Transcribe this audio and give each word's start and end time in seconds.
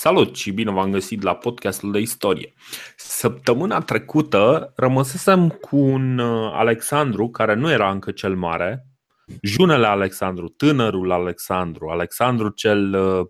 Salut 0.00 0.36
și 0.36 0.50
bine 0.50 0.70
v-am 0.70 0.90
găsit 0.90 1.22
la 1.22 1.34
podcastul 1.34 1.92
de 1.92 1.98
istorie. 1.98 2.54
Săptămâna 2.96 3.80
trecută 3.80 4.72
rămăsesem 4.76 5.48
cu 5.48 5.76
un 5.76 6.18
uh, 6.18 6.50
Alexandru 6.54 7.28
care 7.28 7.54
nu 7.54 7.70
era 7.70 7.90
încă 7.90 8.10
cel 8.10 8.36
mare, 8.36 8.86
junele 9.42 9.86
Alexandru, 9.86 10.48
tânărul 10.48 11.12
Alexandru, 11.12 11.88
Alexandru 11.88 12.48
cel 12.48 12.94
uh, 12.94 13.26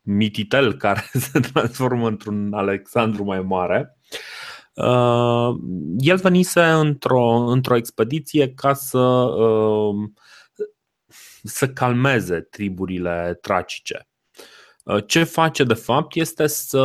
mititel 0.00 0.74
care 0.74 1.04
se 1.30 1.40
transformă 1.40 2.08
într-un 2.08 2.52
Alexandru 2.52 3.24
mai 3.24 3.40
mare. 3.40 3.96
Uh, 4.74 5.54
el 5.98 6.16
venise 6.16 6.62
într-o, 6.62 7.28
într-o 7.28 7.76
expediție 7.76 8.54
ca 8.54 8.74
să, 8.74 9.26
să 11.42 11.68
calmeze 11.68 12.40
triburile 12.40 13.38
tracice 13.40 14.08
Uh, 14.08 14.13
ce 15.06 15.24
face 15.24 15.64
de 15.64 15.74
fapt 15.74 16.14
este 16.14 16.46
să, 16.46 16.82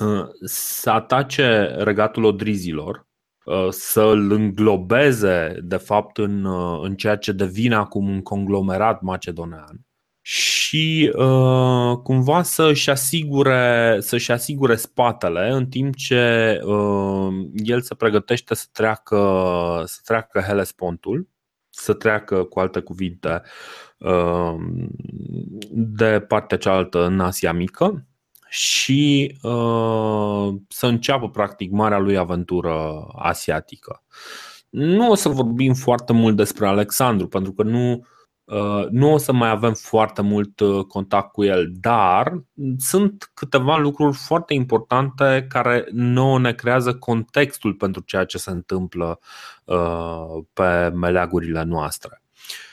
uh, 0.00 0.28
să 0.44 0.90
atace 0.90 1.74
regatul 1.78 2.24
odrizilor, 2.24 3.06
uh, 3.44 3.68
să 3.70 4.00
îl 4.02 4.32
înglobeze 4.32 5.58
de 5.62 5.76
fapt 5.76 6.18
în, 6.18 6.46
în 6.82 6.96
ceea 6.96 7.16
ce 7.16 7.32
devine 7.32 7.74
acum 7.74 8.08
un 8.08 8.22
conglomerat 8.22 9.00
macedonean 9.00 9.88
și 10.30 11.12
uh, 11.16 11.98
cumva 12.02 12.42
să-și 12.42 12.90
asigure, 12.90 13.96
să-și 14.00 14.32
asigure 14.32 14.76
spatele 14.76 15.50
în 15.50 15.66
timp 15.66 15.94
ce 15.96 16.58
uh, 16.64 17.28
el 17.52 17.80
se 17.80 17.94
pregătește 17.94 18.54
să 18.54 18.66
treacă, 18.72 19.16
să 19.86 20.00
treacă 20.04 20.40
Hellespontul, 20.40 21.28
să 21.78 21.92
treacă, 21.92 22.44
cu 22.44 22.60
alte 22.60 22.80
cuvinte, 22.80 23.42
Um, 23.98 24.88
de 25.70 26.24
partea 26.28 26.58
cealaltă 26.58 27.04
în 27.04 27.20
Asia 27.20 27.52
Mică 27.52 28.06
și 28.48 29.34
uh, 29.42 30.54
să 30.68 30.86
înceapă 30.86 31.30
practic 31.30 31.70
marea 31.70 31.98
lui 31.98 32.16
aventură 32.16 33.06
asiatică. 33.14 34.02
Nu 34.68 35.10
o 35.10 35.14
să 35.14 35.28
vorbim 35.28 35.74
foarte 35.74 36.12
mult 36.12 36.36
despre 36.36 36.66
Alexandru, 36.66 37.28
pentru 37.28 37.52
că 37.52 37.62
nu, 37.62 37.92
uh, 37.92 38.04
nu 38.90 39.12
o 39.12 39.16
să 39.18 39.32
mai 39.32 39.50
avem 39.50 39.74
foarte 39.74 40.22
mult 40.22 40.60
uh, 40.60 40.84
contact 40.84 41.32
cu 41.32 41.44
el, 41.44 41.68
dar 41.80 42.44
sunt 42.78 43.30
câteva 43.34 43.76
lucruri 43.76 44.16
foarte 44.16 44.54
importante 44.54 45.46
care 45.48 45.86
nouă 45.92 46.38
ne 46.38 46.52
creează 46.52 46.94
contextul 46.94 47.74
pentru 47.74 48.02
ceea 48.06 48.24
ce 48.24 48.38
se 48.38 48.50
întâmplă 48.50 49.18
pe 50.52 50.88
meleagurile 50.94 51.62
noastre. 51.62 52.22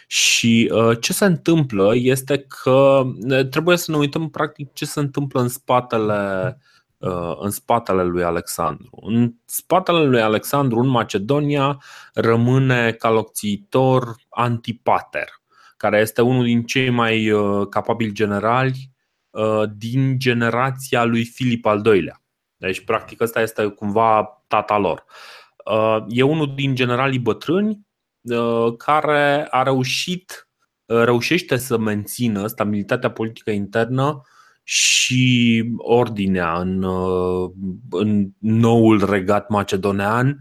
Și 0.08 0.72
uh, 0.74 0.98
ce 1.00 1.14
se 1.14 1.26
întâmplă 1.26 1.96
este 1.96 2.40
că 2.40 3.02
uh, 3.30 3.48
trebuie 3.50 3.78
să 3.78 3.92
ne 3.92 3.98
uităm 3.98 4.30
practic 4.30 4.74
ce 4.74 4.86
se 4.86 5.00
întâmplă 5.00 5.42
în 5.42 5.48
spatele 5.48 6.58
uh, 6.98 7.36
în 7.40 7.50
spatele 7.50 8.04
lui 8.04 8.24
Alexandru. 8.24 8.90
În 9.02 9.34
spatele 9.46 10.04
lui 10.04 10.22
Alexandru, 10.22 10.80
în 10.80 10.88
Macedonia, 10.88 11.82
rămâne 12.14 12.92
calocțitor 12.92 14.16
Antipater, 14.30 15.28
care 15.78 16.00
este 16.00 16.22
unul 16.22 16.44
din 16.44 16.64
cei 16.64 16.90
mai 16.90 17.32
capabili 17.70 18.12
generali 18.12 18.92
din 19.76 20.20
generația 20.20 21.04
lui 21.04 21.26
Filip 21.26 21.66
al 21.66 21.86
II-lea. 21.86 22.22
Deci, 22.56 22.84
practic, 22.84 23.22
ăsta 23.22 23.42
este 23.42 23.66
cumva 23.66 24.44
tata 24.48 24.78
lor. 24.78 25.06
E 26.08 26.24
unul 26.24 26.54
din 26.56 26.76
generalii 26.76 27.20
bătrâni 27.20 27.86
Uh, 28.30 28.76
care 28.78 29.48
a 29.50 29.64
reușit, 29.64 30.48
uh, 30.86 31.04
reușește 31.04 31.58
să 31.58 31.78
mențină 31.78 32.48
stabilitatea 32.48 33.12
politică 33.12 33.52
internă 33.52 34.22
și 34.64 35.64
ordinea 35.78 36.60
în, 36.60 36.84
uh, 36.84 37.52
în 37.90 38.28
noul 38.40 39.06
regat 39.10 39.50
macedonean, 39.50 40.40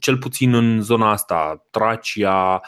cel 0.00 0.18
puțin 0.18 0.54
în 0.54 0.82
zona 0.82 1.10
asta, 1.10 1.66
Tracia, 1.70 2.60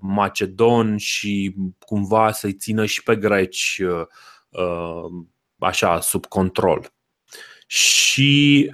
Macedon 0.00 0.96
și 0.96 1.54
cumva 1.78 2.32
să-i 2.32 2.52
țină 2.52 2.84
și 2.84 3.02
pe 3.02 3.16
greci 3.16 3.82
așa 5.58 6.00
sub 6.00 6.26
control. 6.26 6.92
Și 7.66 8.70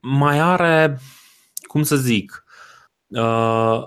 mai 0.00 0.38
are, 0.38 0.98
cum 1.62 1.82
să 1.82 1.96
zic, 1.96 2.44
Uh, 3.08 3.82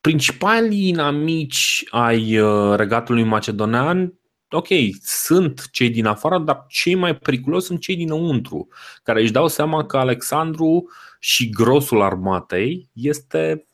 principalii 0.00 0.88
inamici 0.88 1.84
ai 1.90 2.38
uh, 2.38 2.76
regatului 2.76 3.24
macedonean 3.24 4.17
ok, 4.50 4.66
sunt 5.02 5.70
cei 5.70 5.90
din 5.90 6.06
afară, 6.06 6.38
dar 6.38 6.64
cei 6.68 6.94
mai 6.94 7.16
periculoși 7.16 7.66
sunt 7.66 7.80
cei 7.80 7.96
dinăuntru, 7.96 8.68
care 9.02 9.20
își 9.20 9.32
dau 9.32 9.48
seama 9.48 9.86
că 9.86 9.96
Alexandru 9.96 10.90
și 11.18 11.50
grosul 11.50 12.02
armatei 12.02 12.90
este 12.92 13.66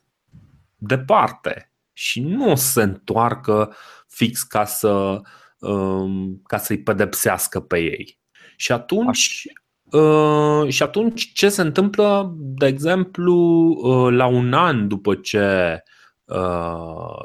departe 0.77 1.73
și 1.93 2.21
nu 2.21 2.51
o 2.51 2.55
să 2.55 2.71
se 2.71 2.83
întoarcă 2.83 3.75
fix 4.09 4.43
ca, 4.43 4.65
să, 4.65 5.21
um, 5.59 6.41
ca 6.47 6.59
să-i 6.59 6.83
pedepsească 6.83 7.61
pe 7.61 7.79
ei. 7.79 8.19
Și 8.57 8.73
atunci 8.73 9.47
Uh, 9.85 10.69
și 10.69 10.83
atunci 10.83 11.33
ce 11.33 11.49
se 11.49 11.63
întâmplă, 11.63 12.35
de 12.37 12.67
exemplu, 12.67 13.35
uh, 13.83 14.13
la 14.13 14.27
un 14.27 14.53
an 14.53 14.89
după 14.89 15.15
ce, 15.15 15.39
uh, 15.39 15.94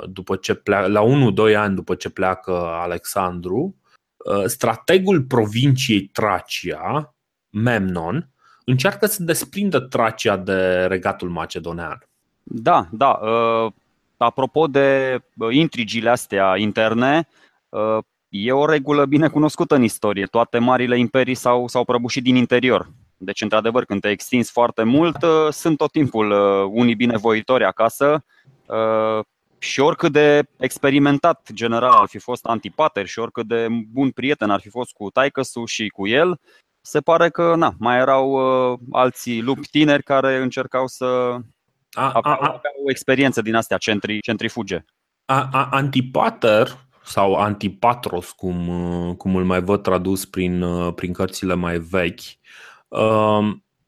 după 0.06 0.36
ce 0.36 0.54
pleacă, 0.54 0.88
la 0.88 1.02
1-2 1.52 1.56
ani 1.56 1.76
după 1.76 1.96
ce 1.96 2.10
pleacă 2.10 2.52
Alexandru, 2.66 3.76
uh, 4.18 4.44
strategul 4.46 5.22
provinciei 5.22 6.02
Tracia, 6.02 7.16
Memnon, 7.50 8.30
încearcă 8.66 9.06
să 9.06 9.24
desprindă 9.24 9.80
Tracia 9.80 10.38
de 10.38 10.86
regatul 10.86 11.30
macedonean. 11.30 12.08
Da, 12.44 12.88
da. 12.92 13.10
Uh, 13.10 13.72
apropo 14.18 14.68
de 14.68 15.20
uh, 15.38 15.54
intrigile 15.54 16.10
astea 16.10 16.58
interne, 16.58 17.28
uh, 17.70 17.98
E 18.30 18.52
o 18.52 18.66
regulă 18.66 19.06
bine 19.06 19.28
cunoscută 19.28 19.76
în 19.76 19.84
istorie. 19.84 20.26
Toate 20.26 20.58
marile 20.58 20.98
imperii 20.98 21.36
s-au, 21.36 21.68
s-au 21.68 21.86
prăbușit 21.86 22.24
din 22.24 22.36
interior. 22.36 22.90
Deci, 23.22 23.42
într-adevăr, 23.42 23.86
când 23.86 24.02
te 24.02 24.10
extinzi 24.10 24.52
foarte 24.52 24.84
mult, 24.84 25.24
uh, 25.24 25.48
sunt 25.52 25.78
tot 25.78 25.92
timpul 25.92 26.32
uh, 26.32 26.70
unii 26.72 26.96
binevoitori 26.96 27.64
acasă 27.64 28.26
uh, 28.66 29.20
și 29.58 29.80
oricât 29.80 30.12
de 30.12 30.44
experimentat 30.58 31.50
general 31.54 31.92
ar 31.92 32.08
fi 32.08 32.18
fost 32.18 32.46
Antipater 32.46 33.06
și 33.06 33.20
oricât 33.20 33.48
de 33.48 33.68
bun 33.92 34.12
prieten 34.12 34.50
ar 34.50 34.60
fi 34.60 34.70
fost 34.70 34.92
cu 34.92 35.10
taicăsul 35.10 35.66
și 35.68 35.88
cu 35.88 36.08
el, 36.08 36.40
se 36.82 37.00
pare 37.00 37.30
că 37.30 37.56
na, 37.56 37.74
mai 37.80 37.98
erau 37.98 38.36
alții 38.92 39.42
lupi 39.42 39.68
tineri 39.68 40.04
care 40.04 40.38
încercau 40.38 40.88
să 40.88 41.06
a, 41.06 42.12
a, 42.12 42.20
a, 42.24 42.36
aveau 42.36 42.74
o 42.86 42.90
experiență 42.90 43.42
din 43.42 43.56
astea 43.56 43.78
centri, 43.78 44.22
centrifuge. 44.22 44.86
A, 45.26 45.50
a, 45.52 45.68
Antipater 45.72 46.90
sau 47.10 47.36
Antipatros, 47.36 48.32
cum, 48.32 48.68
uh, 48.68 49.16
cum 49.16 49.36
îl 49.36 49.46
mai 49.46 49.62
văd 49.62 49.82
tradus 49.82 50.26
prin, 50.26 50.62
uh, 50.62 50.94
prin 50.94 51.14
cărțile 51.14 51.54
mai 51.54 51.78
vechi, 51.78 52.20
um, 52.20 52.38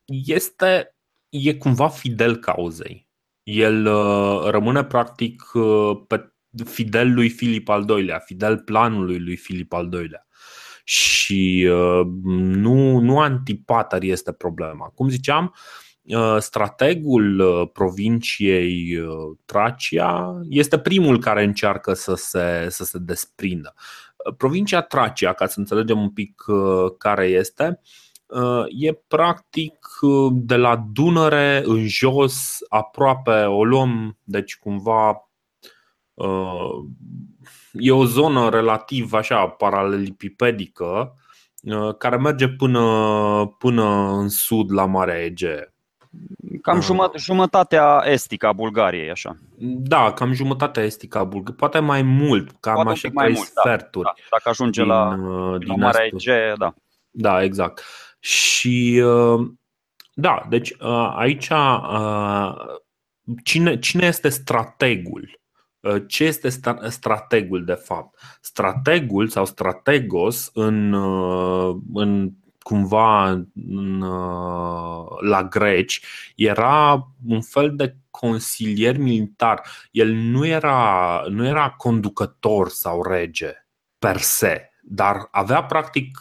este, 0.06 0.96
e 1.30 1.54
cumva 1.54 1.88
fidel 1.88 2.36
cauzei. 2.38 3.10
El 3.44 3.86
uh, 3.86 4.44
rămâne 4.50 4.84
practic 4.84 5.44
pe 6.08 6.34
fidel 6.66 7.14
lui 7.14 7.30
Filip 7.30 7.70
al 7.70 7.86
II-lea, 7.90 8.20
fidel 8.20 8.58
planului 8.58 9.20
lui 9.20 9.36
Filip 9.36 9.74
al 9.74 9.90
II-lea. 9.94 10.28
Și 10.84 11.68
nu, 12.24 13.00
nu 13.00 13.20
Antipater 13.20 14.04
este 14.04 14.32
problema. 14.32 14.86
Cum 14.86 15.10
ziceam, 15.10 15.54
Uh, 16.04 16.38
strategul 16.40 17.40
uh, 17.40 17.70
provinciei 17.74 18.98
uh, 18.98 19.38
Tracia 19.46 20.42
este 20.50 20.80
primul 20.80 21.20
care 21.20 21.44
încearcă 21.44 21.94
să 21.94 22.14
se, 22.16 22.68
să 22.70 22.84
se 22.84 22.98
desprindă. 22.98 23.74
Provincia 24.38 24.82
Tracia, 24.82 25.34
ca 25.34 25.48
să 25.48 25.60
înțelegem 25.60 26.00
un 26.00 26.10
pic 26.10 26.44
care 26.98 27.28
este, 27.28 27.80
e 28.70 28.94
practic 28.94 29.78
de 30.32 30.56
la 30.56 30.84
Dunăre 30.92 31.62
în 31.66 31.88
jos, 31.88 32.60
aproape 32.70 33.44
o 33.44 33.64
luăm, 33.64 34.18
deci 34.24 34.58
cumva 34.58 35.30
e 37.72 37.92
o 37.92 38.06
zonă 38.06 38.50
relativ 38.50 39.14
așa 39.14 39.48
paralelipipedică 39.48 41.16
care 41.98 42.18
merge 42.18 42.48
până, 42.48 43.56
până 43.58 44.12
în 44.12 44.30
sud 44.30 44.72
la 44.72 44.86
Marea 44.86 45.24
Egee. 45.24 45.74
Cam 46.62 46.78
uh. 46.78 46.84
jumătate, 46.84 47.18
jumătatea 47.18 48.04
estică 48.06 48.48
a 48.48 48.54
Bulgariei, 48.54 49.10
așa. 49.10 49.36
Da, 49.58 50.14
cam 50.14 50.34
jumătatea 50.34 50.84
estică 50.84 51.18
a 51.18 51.24
Bulgariei. 51.24 51.58
Poate 51.58 51.80
mai 51.80 52.02
mult, 52.02 52.52
cam 52.60 52.74
Poate 52.74 52.90
așa 52.90 53.10
mai 53.14 53.28
mult, 53.28 53.54
da. 53.54 53.62
sferturi. 53.62 54.06
Da, 54.06 54.14
dacă 54.32 54.50
ajunge 54.50 54.82
din, 54.82 54.90
la, 54.90 55.08
uh, 55.08 55.60
din 55.60 55.68
la 55.68 55.76
Marea 55.76 56.06
Egee, 56.06 56.54
da. 56.58 56.74
Da, 57.12 57.44
exact. 57.44 57.84
Și 58.24 59.02
uh, 59.04 59.52
da, 60.14 60.46
deci 60.50 60.74
aici 61.16 61.48
cine, 63.44 63.80
cine 63.80 64.06
este 64.06 64.30
strategul 64.30 65.42
ce 66.08 66.24
este 66.24 66.50
strategul 66.88 67.66
de 67.66 67.74
fapt? 67.74 68.20
Strategul 68.42 69.28
sau 69.28 69.46
strategos 69.46 70.50
în, 70.54 70.94
în 71.94 72.32
cumva 72.60 73.30
în, 73.30 74.00
la 75.20 75.44
greci 75.50 76.06
era 76.36 77.08
un 77.28 77.42
fel 77.42 77.76
de 77.76 77.96
consilier 78.10 78.98
militar. 78.98 79.62
El 79.92 80.12
nu 80.12 80.46
era, 80.46 81.24
nu 81.30 81.46
era 81.48 81.70
conducător 81.70 82.70
sau 82.70 83.04
rege 83.04 83.54
per 84.00 84.18
se, 84.18 84.70
dar 84.82 85.28
avea 85.32 85.64
practic 85.64 86.20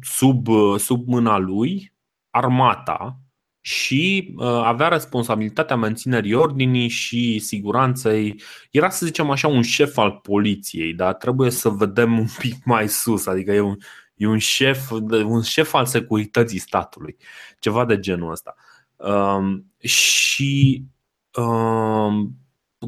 sub, 0.00 0.46
sub 0.78 1.06
mâna 1.06 1.38
lui 1.38 1.92
armata 2.30 3.22
și 3.64 4.34
uh, 4.36 4.46
avea 4.46 4.88
responsabilitatea 4.88 5.76
menținerii 5.76 6.34
ordinii 6.34 6.88
și 6.88 7.38
siguranței. 7.38 8.42
Era, 8.70 8.90
să 8.90 9.06
zicem 9.06 9.30
așa, 9.30 9.48
un 9.48 9.62
șef 9.62 9.96
al 9.96 10.12
poliției, 10.12 10.94
dar 10.94 11.14
trebuie 11.14 11.50
să 11.50 11.68
vedem 11.68 12.18
un 12.18 12.26
pic 12.38 12.64
mai 12.64 12.88
sus, 12.88 13.26
adică 13.26 13.52
e 13.52 13.60
un, 13.60 13.76
e 14.14 14.26
un, 14.26 14.38
șef, 14.38 14.90
un 15.24 15.42
șef 15.42 15.74
al 15.74 15.86
securității 15.86 16.58
statului, 16.58 17.16
ceva 17.58 17.84
de 17.84 17.98
genul 17.98 18.30
ăsta. 18.30 18.54
Um, 18.96 19.72
și 19.78 20.84
um, 21.32 22.36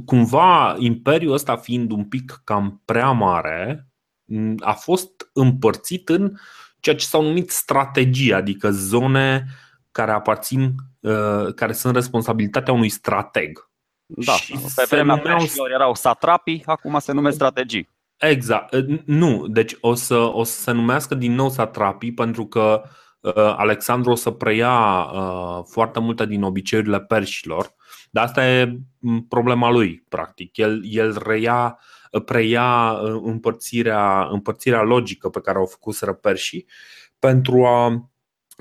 cumva 0.05 0.77
imperiul 0.79 1.33
ăsta 1.33 1.57
fiind 1.57 1.91
un 1.91 2.05
pic 2.05 2.41
cam 2.45 2.83
prea 2.85 3.11
mare, 3.11 3.89
a 4.59 4.73
fost 4.73 5.31
împărțit 5.33 6.09
în 6.09 6.33
ceea 6.85 6.97
ce 6.97 7.07
s-au 7.07 7.23
numit 7.23 7.51
strategii, 7.51 8.33
adică 8.33 8.71
zone 8.71 9.45
uh, 9.47 9.53
care 9.95 10.11
aparțin, 10.11 10.75
uh, 11.01 11.55
care 11.55 11.73
sunt 11.73 11.95
responsabilitatea 11.95 12.73
unui 12.73 12.89
strateg. 12.89 13.69
Da, 14.07 14.33
și 14.33 14.59
pe 14.75 14.85
vremea 14.89 15.15
numeau... 15.15 15.47
erau 15.75 15.95
satrapii, 15.95 16.63
acum 16.67 16.99
se 16.99 17.13
numesc 17.13 17.35
strategii. 17.35 17.89
Exact. 18.17 18.73
Uh, 18.73 19.01
nu, 19.05 19.47
deci 19.47 19.77
o 19.81 19.95
să, 19.95 20.15
o 20.15 20.45
să 20.45 20.61
se 20.61 20.71
numească 20.71 21.15
din 21.15 21.35
nou 21.35 21.49
satrapii 21.49 22.15
pentru 22.15 22.47
că 22.47 22.83
uh, 23.21 23.33
Alexandru 23.35 24.11
o 24.11 24.15
să 24.15 24.31
preia 24.31 24.79
uh, 25.13 25.65
foarte 25.71 26.01
multe 26.01 26.27
din 26.27 26.43
obiceiurile 26.43 27.01
perșilor, 27.01 27.75
dar 28.11 28.25
asta 28.25 28.49
e 28.49 28.79
mm, 28.99 29.27
problema 29.29 29.71
lui, 29.71 30.05
practic. 30.09 30.57
El, 30.57 30.81
el 30.85 31.23
reia, 31.27 31.79
preia 32.21 32.91
uh, 32.93 33.21
împărțirea, 33.25 34.29
împărțirea 34.31 34.83
logică 34.83 35.29
pe 35.29 35.41
care 35.41 35.59
au 35.59 35.67
făcut 35.67 36.21
perșii 36.21 36.67
pentru 37.19 37.65
a 37.65 38.09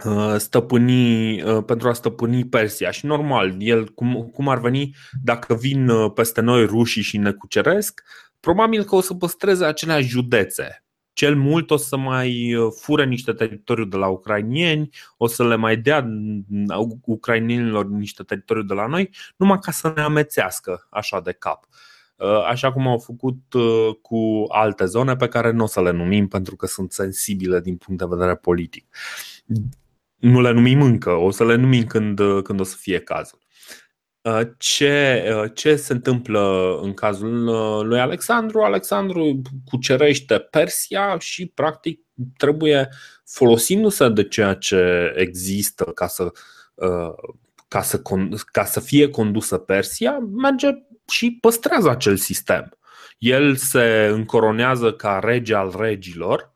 Uh, 0.05 0.35
stăpâni, 0.37 1.41
uh, 1.41 1.63
pentru 1.65 1.89
a 1.89 1.93
stăpâni 1.93 2.45
Persia. 2.45 2.91
Și 2.91 3.05
normal, 3.05 3.55
el 3.57 3.87
cum, 3.89 4.29
cum 4.33 4.49
ar 4.49 4.59
veni 4.59 4.95
dacă 5.23 5.55
vin 5.55 5.89
uh, 5.89 6.11
peste 6.15 6.41
noi 6.41 6.65
rușii 6.65 7.01
și 7.01 7.17
ne 7.17 7.31
cuceresc, 7.31 8.03
probabil 8.39 8.83
că 8.83 8.95
o 8.95 9.01
să 9.01 9.13
păstreze 9.13 9.65
aceleași 9.65 10.07
județe. 10.07 10.83
Cel 11.13 11.35
mult 11.35 11.71
o 11.71 11.75
să 11.77 11.97
mai 11.97 12.55
fure 12.81 13.05
niște 13.05 13.33
teritoriu 13.33 13.85
de 13.85 13.97
la 13.97 14.07
ucrainieni, 14.07 14.89
o 15.17 15.27
să 15.27 15.47
le 15.47 15.55
mai 15.55 15.77
dea 15.77 16.07
ucrainienilor 17.01 17.85
niște 17.85 18.23
teritoriu 18.23 18.63
de 18.63 18.73
la 18.73 18.87
noi, 18.87 19.09
numai 19.35 19.59
ca 19.59 19.71
să 19.71 19.93
ne 19.95 20.01
amețească 20.01 20.87
așa 20.89 21.19
de 21.19 21.31
cap. 21.31 21.65
Așa 22.47 22.71
cum 22.71 22.87
au 22.87 22.97
făcut 22.97 23.41
cu 24.01 24.45
alte 24.47 24.85
zone 24.85 25.15
pe 25.15 25.27
care 25.27 25.51
nu 25.51 25.63
o 25.63 25.67
să 25.67 25.81
le 25.81 25.91
numim 25.91 26.27
pentru 26.27 26.55
că 26.55 26.65
sunt 26.65 26.91
sensibile 26.91 27.61
din 27.61 27.77
punct 27.77 28.01
de 28.01 28.07
vedere 28.09 28.35
politic 28.35 28.87
nu 30.23 30.41
le 30.41 30.51
numim 30.51 30.81
încă, 30.81 31.09
o 31.09 31.31
să 31.31 31.45
le 31.45 31.55
numim 31.55 31.83
când, 31.83 32.19
când 32.43 32.59
o 32.59 32.63
să 32.63 32.75
fie 32.79 32.99
cazul. 32.99 33.39
Uh, 34.21 34.41
ce, 34.57 35.23
uh, 35.35 35.51
ce 35.53 35.75
se 35.75 35.93
întâmplă 35.93 36.79
în 36.81 36.93
cazul 36.93 37.47
uh, 37.47 37.85
lui 37.85 37.99
Alexandru? 37.99 38.61
Alexandru 38.61 39.41
cucerește 39.65 40.39
Persia 40.39 41.17
și 41.19 41.45
practic 41.45 42.01
trebuie 42.37 42.89
folosindu-se 43.25 44.09
de 44.09 44.27
ceea 44.27 44.53
ce 44.53 45.13
există 45.15 45.83
ca 45.83 46.07
să, 46.07 46.31
ca 47.67 47.81
să, 47.81 48.01
ca 48.51 48.65
să 48.65 48.79
fie 48.79 49.09
condusă 49.09 49.57
Persia, 49.57 50.17
merge 50.17 50.67
și 51.11 51.37
păstrează 51.41 51.89
acel 51.89 52.15
sistem. 52.15 52.77
El 53.17 53.55
se 53.55 54.09
încoronează 54.11 54.93
ca 54.93 55.19
rege 55.23 55.55
al 55.55 55.75
regilor, 55.77 56.51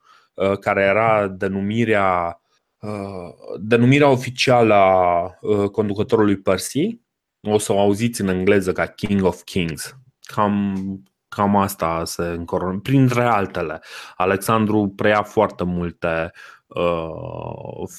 care 0.59 0.81
era 0.81 1.27
denumirea 1.27 2.41
Uh, 2.79 3.57
denumirea 3.59 4.09
oficială 4.09 4.73
a 4.73 5.37
uh, 5.41 5.69
conducătorului 5.69 6.37
Percy 6.37 6.99
o 7.41 7.57
să 7.57 7.73
o 7.73 7.79
auziți 7.79 8.21
în 8.21 8.27
engleză 8.27 8.71
ca 8.71 8.85
King 8.85 9.23
of 9.23 9.43
Kings. 9.43 9.95
Cam, 10.21 11.03
cam 11.27 11.55
asta 11.55 12.05
se 12.05 12.21
încoronează, 12.21 12.79
printre 12.81 13.23
altele. 13.23 13.81
Alexandru 14.15 14.93
preia 14.95 15.23
foarte 15.23 15.63
multe 15.63 16.31
uh, 16.33 16.56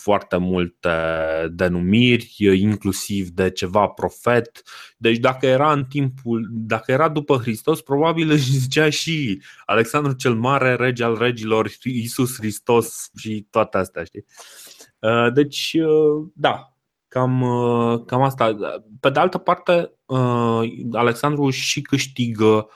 foarte 0.03 0.37
multe 0.37 0.91
denumiri, 1.51 2.35
inclusiv 2.39 3.29
de 3.29 3.51
ceva 3.51 3.87
profet. 3.87 4.63
Deci 4.97 5.17
dacă 5.17 5.47
era 5.47 5.73
în 5.73 5.85
timpul, 5.85 6.49
dacă 6.51 6.93
era 6.93 7.09
după 7.09 7.37
Hristos, 7.37 7.81
probabil 7.81 8.31
își 8.31 8.53
zicea 8.53 8.91
și 8.91 9.43
Alexandru 9.65 10.13
cel 10.13 10.35
Mare, 10.35 10.75
rege 10.75 11.05
al 11.05 11.17
regilor, 11.19 11.71
Iisus 11.83 12.37
Hristos 12.37 13.11
și 13.17 13.47
toate 13.51 13.79
astea, 13.79 14.05
știi? 14.05 14.25
Uh, 14.99 15.33
deci, 15.33 15.77
uh, 15.81 16.27
da, 16.35 16.73
cam, 17.09 17.41
uh, 17.41 18.05
cam 18.07 18.23
asta. 18.23 18.57
Pe 19.01 19.11
de 19.11 19.21
altă 19.21 19.39
parte, 19.39 19.93
Alexandru 20.93 21.51
și 21.51 21.83
câștigă 21.83 22.69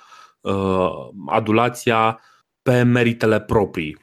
adulația 1.26 2.20
pe 2.62 2.82
meritele 2.82 3.40
proprii. 3.40 3.98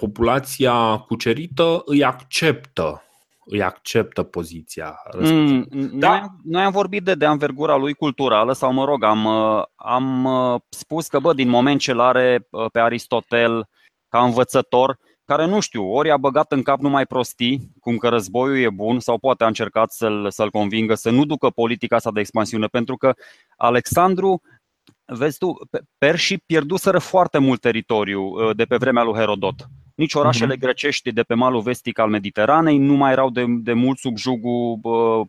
Populația 0.00 0.96
cucerită 0.96 1.82
îi 1.84 2.04
acceptă 2.04 3.00
îi 3.48 3.62
acceptă 3.62 4.22
poziția. 4.22 4.94
Mm, 5.18 5.66
da? 5.92 6.08
noi, 6.08 6.26
noi 6.44 6.62
am 6.62 6.72
vorbit 6.72 7.04
de, 7.04 7.14
de 7.14 7.24
anvergura 7.24 7.76
lui 7.76 7.94
culturală 7.94 8.52
sau, 8.52 8.72
mă 8.72 8.84
rog, 8.84 9.04
am, 9.04 9.26
am 9.74 10.28
spus 10.68 11.06
că, 11.06 11.18
bă, 11.18 11.32
din 11.34 11.48
moment 11.48 11.80
ce 11.80 11.92
l 11.92 12.00
are 12.00 12.48
pe 12.72 12.80
Aristotel 12.80 13.68
ca 14.08 14.24
învățător, 14.24 14.98
care 15.24 15.46
nu 15.46 15.60
știu, 15.60 15.92
ori 15.92 16.10
a 16.10 16.16
băgat 16.16 16.52
în 16.52 16.62
cap 16.62 16.80
numai 16.80 17.06
prostii, 17.06 17.70
cum 17.80 17.96
că 17.96 18.08
războiul 18.08 18.58
e 18.58 18.70
bun, 18.70 19.00
sau 19.00 19.18
poate 19.18 19.44
a 19.44 19.46
încercat 19.46 19.92
să-l, 19.92 20.30
să-l 20.30 20.50
convingă 20.50 20.94
să 20.94 21.10
nu 21.10 21.24
ducă 21.24 21.50
politica 21.50 21.96
asta 21.96 22.10
de 22.10 22.20
expansiune, 22.20 22.66
pentru 22.66 22.96
că 22.96 23.14
Alexandru, 23.56 24.42
vezi 25.04 25.38
tu, 25.38 25.54
perșii 25.98 26.42
pierduseră 26.46 26.98
foarte 26.98 27.38
mult 27.38 27.60
teritoriu 27.60 28.22
uh, 28.22 28.56
de 28.56 28.64
pe 28.64 28.76
vremea 28.76 29.02
lui 29.02 29.14
Herodot. 29.14 29.68
Nici 29.96 30.14
orașele 30.14 30.54
uh-huh. 30.54 30.58
grecești 30.58 31.12
de 31.12 31.22
pe 31.22 31.34
malul 31.34 31.60
vestic 31.60 31.98
al 31.98 32.08
Mediteranei 32.08 32.78
nu 32.78 32.94
mai 32.94 33.12
erau 33.12 33.30
de, 33.30 33.44
de 33.48 33.72
mult 33.72 33.98
sub 33.98 34.16
jugul 34.16 34.78
uh, 34.82 35.26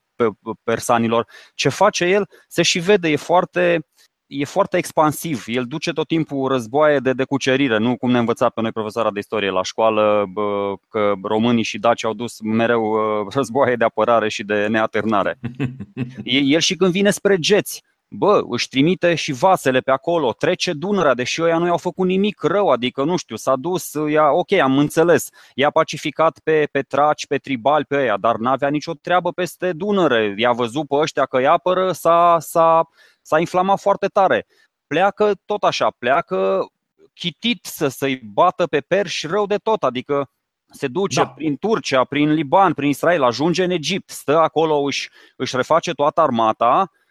persanilor. 0.64 1.28
Ce 1.56 1.70
face 1.70 2.06
el 2.06 2.30
se 2.48 2.62
și 2.62 2.80
vede, 2.80 3.10
e 3.10 3.16
foarte 3.16 3.86
e 4.28 4.46
foarte 4.46 4.78
expansiv. 4.78 5.44
El 5.48 5.66
duce 5.66 5.94
tot 5.94 6.08
timpul 6.08 6.48
războaie 6.48 7.00
de 7.00 7.14
decucerire, 7.14 7.78
nu 7.78 7.98
cum 7.98 8.12
ne 8.12 8.18
învăța 8.18 8.50
pe 8.50 8.62
noi 8.62 8.72
profesoara 8.72 9.12
de 9.12 9.20
istorie 9.20 9.50
la 9.50 9.64
școală, 9.64 10.26
bă, 10.30 10.74
că 10.90 11.14
românii 11.24 11.64
și 11.64 11.80
daci 11.80 12.06
au 12.06 12.14
dus 12.14 12.42
mereu 12.42 12.96
războaie 13.36 13.76
de 13.76 13.84
apărare 13.84 14.30
și 14.30 14.44
de 14.44 14.68
neaternare. 14.68 15.40
El 16.24 16.60
și 16.60 16.76
când 16.76 16.92
vine 16.92 17.10
spre 17.10 17.38
geți, 17.38 17.84
bă, 18.10 18.42
își 18.50 18.68
trimite 18.68 19.16
și 19.16 19.32
vasele 19.32 19.80
pe 19.80 19.92
acolo, 19.92 20.34
trece 20.34 20.74
Dunărea, 20.74 21.14
deși 21.14 21.42
ăia 21.42 21.58
nu 21.58 21.66
i-au 21.66 21.78
făcut 21.78 22.08
nimic 22.08 22.42
rău, 22.42 22.70
adică 22.70 23.04
nu 23.04 23.18
știu, 23.18 23.36
s-a 23.36 23.56
dus, 23.56 23.94
ia, 24.10 24.32
ok, 24.32 24.52
am 24.52 24.78
înțeles, 24.78 25.30
i-a 25.56 25.70
pacificat 25.70 26.40
pe, 26.44 26.68
pe 26.72 26.82
traci, 26.82 27.28
pe 27.28 27.38
tribali, 27.38 27.86
pe 27.86 27.96
ăia, 27.96 28.18
dar 28.18 28.36
n-avea 28.36 28.70
nicio 28.70 28.94
treabă 28.94 29.32
peste 29.32 29.74
Dunăre, 29.74 30.34
i-a 30.38 30.52
văzut 30.52 30.88
pe 30.88 30.96
ăștia 30.96 31.26
că 31.26 31.38
îi 31.38 31.48
apără, 31.48 31.92
s-a, 31.92 32.38
s-a, 32.40 32.90
s-a 33.22 33.40
inflamat 33.40 33.80
foarte 33.80 34.08
tare. 34.08 34.46
Pleacă 34.88 35.32
tot 35.46 35.64
așa, 35.64 35.90
pleacă 36.00 36.68
chitit 37.14 37.66
să, 37.66 37.88
să-i 37.88 38.16
bată 38.16 38.68
pe 38.68 38.80
perși 38.80 39.28
rău 39.28 39.46
de 39.46 39.58
tot, 39.58 39.84
adică 39.84 40.30
se 40.70 40.88
duce 40.88 41.20
da. 41.20 41.28
prin 41.28 41.58
Turcia, 41.58 42.04
prin 42.04 42.34
Liban, 42.34 42.74
prin 42.74 42.90
Israel, 42.90 43.24
ajunge 43.24 43.64
în 43.64 43.70
Egipt, 43.70 44.10
stă 44.10 44.38
acolo, 44.38 44.78
își, 44.78 45.10
își 45.36 45.56
reface 45.56 45.92
toată 45.92 46.22
armata, 46.22 46.92
uh, 46.92 47.06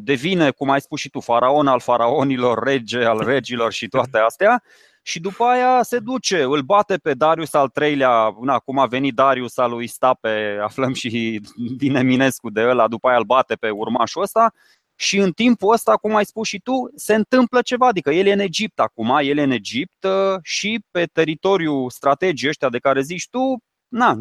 devine, 0.00 0.50
cum 0.50 0.70
ai 0.70 0.80
spus 0.80 1.00
și 1.00 1.10
tu, 1.10 1.20
faraon 1.20 1.66
al 1.66 1.80
faraonilor, 1.80 2.62
rege 2.62 3.04
al 3.04 3.24
regilor 3.24 3.72
și 3.72 3.88
toate 3.88 4.18
astea. 4.18 4.62
Și 5.02 5.20
după 5.20 5.44
aia 5.44 5.82
se 5.82 5.98
duce, 5.98 6.42
îl 6.42 6.60
bate 6.60 6.96
pe 6.96 7.14
Darius 7.14 7.52
al 7.52 7.68
treilea, 7.68 8.36
na, 8.40 8.58
cum 8.58 8.78
a 8.78 8.86
venit 8.86 9.14
Darius 9.14 9.56
al 9.56 9.70
lui 9.70 9.86
Stape, 9.86 10.58
aflăm 10.62 10.92
și 10.92 11.40
din 11.76 11.94
Eminescu 11.94 12.50
de 12.50 12.62
ăla, 12.62 12.88
după 12.88 13.08
aia 13.08 13.16
îl 13.16 13.24
bate 13.24 13.54
pe 13.54 13.70
urmașul 13.70 14.22
ăsta. 14.22 14.52
Și 14.94 15.18
în 15.18 15.32
timpul 15.32 15.72
ăsta, 15.72 15.96
cum 15.96 16.14
ai 16.14 16.24
spus 16.24 16.48
și 16.48 16.58
tu, 16.58 16.90
se 16.94 17.14
întâmplă 17.14 17.62
ceva, 17.62 17.86
adică 17.86 18.10
el 18.10 18.26
e 18.26 18.32
în 18.32 18.38
Egipt 18.38 18.80
acum, 18.80 19.18
el 19.22 19.38
e 19.38 19.42
în 19.42 19.50
Egipt 19.50 20.04
uh, 20.04 20.38
și 20.42 20.84
pe 20.90 21.04
teritoriul 21.04 21.90
strategii 21.90 22.48
ăștia 22.48 22.68
de 22.68 22.78
care 22.78 23.00
zici 23.00 23.28
tu, 23.30 23.62
na, 23.88 24.18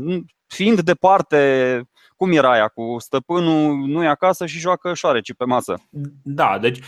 fiind 0.48 0.82
departe 0.82 1.84
cum 2.20 2.32
era 2.32 2.52
aia 2.52 2.68
cu 2.68 2.96
stăpânul, 2.98 3.88
nu 3.88 4.04
e 4.04 4.08
acasă 4.08 4.46
și 4.46 4.60
joacă 4.60 4.94
șoareci 4.94 5.34
pe 5.34 5.46
masă. 5.46 5.76
Da, 6.22 6.58
deci 6.62 6.80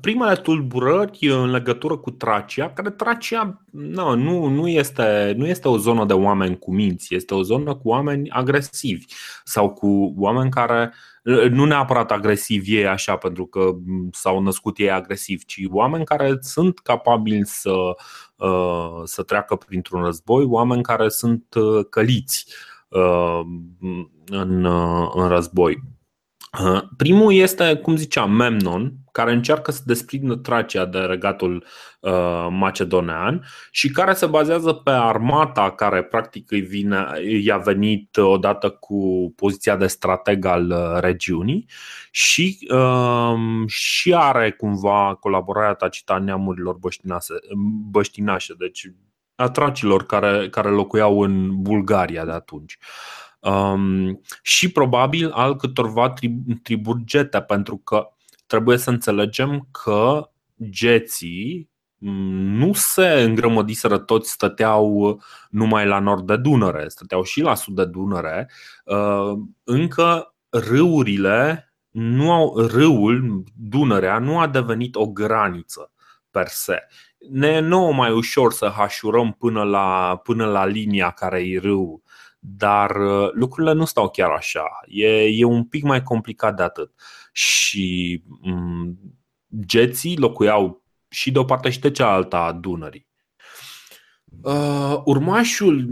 primele 0.00 0.34
tulburări 0.34 1.28
în 1.28 1.50
legătură 1.50 1.96
cu 1.96 2.10
Tracia, 2.10 2.70
care 2.70 2.90
Tracia 2.90 3.64
nu, 3.70 4.14
nu, 4.14 4.46
nu, 4.46 4.68
este, 4.68 5.34
nu 5.36 5.46
este 5.46 5.68
o 5.68 5.76
zonă 5.76 6.04
de 6.04 6.12
oameni 6.12 6.58
cu 6.58 6.74
minți, 6.74 7.14
este 7.14 7.34
o 7.34 7.42
zonă 7.42 7.74
cu 7.74 7.88
oameni 7.88 8.30
agresivi 8.30 9.04
sau 9.44 9.70
cu 9.70 10.14
oameni 10.16 10.50
care 10.50 10.92
nu 11.50 11.64
neapărat 11.64 12.10
agresivi 12.10 12.76
ei 12.76 12.86
așa 12.86 13.16
pentru 13.16 13.46
că 13.46 13.70
s-au 14.10 14.40
născut 14.40 14.78
ei 14.78 14.90
agresivi, 14.90 15.44
ci 15.44 15.60
oameni 15.70 16.04
care 16.04 16.36
sunt 16.40 16.78
capabili 16.78 17.46
să, 17.46 17.74
uh, 18.36 19.00
să 19.04 19.22
treacă 19.22 19.56
printr-un 19.56 20.02
război, 20.02 20.44
oameni 20.44 20.82
care 20.82 21.08
sunt 21.08 21.54
uh, 21.54 21.84
căliți 21.90 22.44
uh, 22.48 22.73
în, 24.30 24.64
în 25.14 25.28
război. 25.28 25.82
Primul 26.96 27.32
este, 27.32 27.76
cum 27.76 27.96
ziceam, 27.96 28.32
Memnon, 28.32 28.92
care 29.12 29.32
încearcă 29.32 29.70
să 29.70 29.82
desprindă 29.84 30.34
Tracia 30.34 30.84
de 30.84 30.98
regatul 30.98 31.64
uh, 32.00 32.46
macedonean 32.50 33.44
și 33.70 33.90
care 33.90 34.12
se 34.12 34.26
bazează 34.26 34.72
pe 34.72 34.90
armata 34.90 35.70
care 35.70 36.02
practic 36.02 36.50
îi, 36.50 36.60
vine, 36.60 37.06
i-a 37.40 37.56
venit 37.56 38.16
odată 38.16 38.70
cu 38.70 39.32
poziția 39.36 39.76
de 39.76 39.86
strateg 39.86 40.44
al 40.44 40.70
uh, 40.70 41.00
regiunii 41.00 41.66
și, 42.10 42.68
uh, 42.70 43.34
și 43.66 44.14
are 44.14 44.50
cumva 44.50 45.16
colaborarea 45.20 45.74
tacită 45.74 46.12
a 46.12 46.18
neamurilor 46.18 46.78
băștinașe, 47.90 48.54
deci 48.58 48.90
a 49.34 49.50
tracilor 49.50 50.06
care, 50.06 50.48
care 50.48 50.68
locuiau 50.68 51.20
în 51.20 51.62
Bulgaria 51.62 52.24
de 52.24 52.30
atunci. 52.30 52.78
Um, 53.38 54.20
și 54.42 54.72
probabil 54.72 55.30
al 55.30 55.56
câtorva 55.56 56.14
triburi 56.62 57.04
gete, 57.04 57.40
pentru 57.40 57.76
că 57.76 58.08
trebuie 58.46 58.76
să 58.76 58.90
înțelegem 58.90 59.68
că 59.70 60.30
geții 60.70 61.70
mm, 61.98 62.56
nu 62.56 62.72
se 62.72 63.06
îngrămădiseră 63.06 63.98
toți, 63.98 64.30
stăteau 64.30 65.20
numai 65.50 65.86
la 65.86 65.98
nord 65.98 66.26
de 66.26 66.36
Dunăre, 66.36 66.88
stăteau 66.88 67.22
și 67.22 67.40
la 67.40 67.54
sud 67.54 67.74
de 67.74 67.84
Dunăre. 67.84 68.50
Uh, 68.84 69.38
încă 69.64 70.34
râurile 70.48 71.68
nu 71.90 72.32
au, 72.32 72.58
râul, 72.58 73.44
Dunărea, 73.56 74.18
nu 74.18 74.38
a 74.38 74.46
devenit 74.46 74.94
o 74.94 75.06
graniță 75.06 75.92
per 76.30 76.46
se. 76.46 76.86
Ne 77.30 77.46
e 77.46 77.60
nouă 77.60 77.92
mai 77.92 78.10
ușor 78.10 78.52
să 78.52 78.72
hașurăm 78.76 79.32
până 79.32 79.62
la, 79.62 80.20
până 80.22 80.46
la 80.46 80.66
linia 80.66 81.10
care 81.10 81.40
e 81.40 81.58
râu, 81.58 82.02
dar 82.38 82.90
uh, 82.96 83.30
lucrurile 83.32 83.72
nu 83.72 83.84
stau 83.84 84.10
chiar 84.10 84.30
așa. 84.30 84.64
E, 84.86 85.22
e 85.22 85.44
un 85.44 85.64
pic 85.64 85.82
mai 85.82 86.02
complicat 86.02 86.56
de 86.56 86.62
atât 86.62 86.92
și 87.32 88.22
mm, 88.40 88.98
geții 89.66 90.18
locuiau 90.18 90.82
și 91.08 91.30
de 91.30 91.38
o 91.38 91.44
parte 91.44 91.70
și 91.70 91.80
de 91.80 91.90
cealaltă 91.90 92.36
a 92.36 92.52
Dunării. 92.52 93.06
Uh, 94.42 95.00
urmașul, 95.04 95.84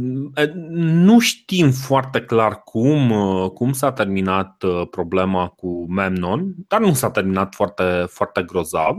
nu 0.77 1.19
știm 1.19 1.71
foarte 1.71 2.21
clar 2.21 2.63
cum, 2.63 3.11
uh, 3.11 3.51
cum 3.51 3.73
s-a 3.73 3.93
terminat 3.93 4.63
uh, 4.63 4.89
problema 4.91 5.49
cu 5.49 5.87
Memnon, 5.89 6.55
dar 6.69 6.81
nu 6.81 6.93
s-a 6.93 7.11
terminat 7.11 7.55
foarte, 7.55 8.05
foarte 8.09 8.43
grozav. 8.43 8.97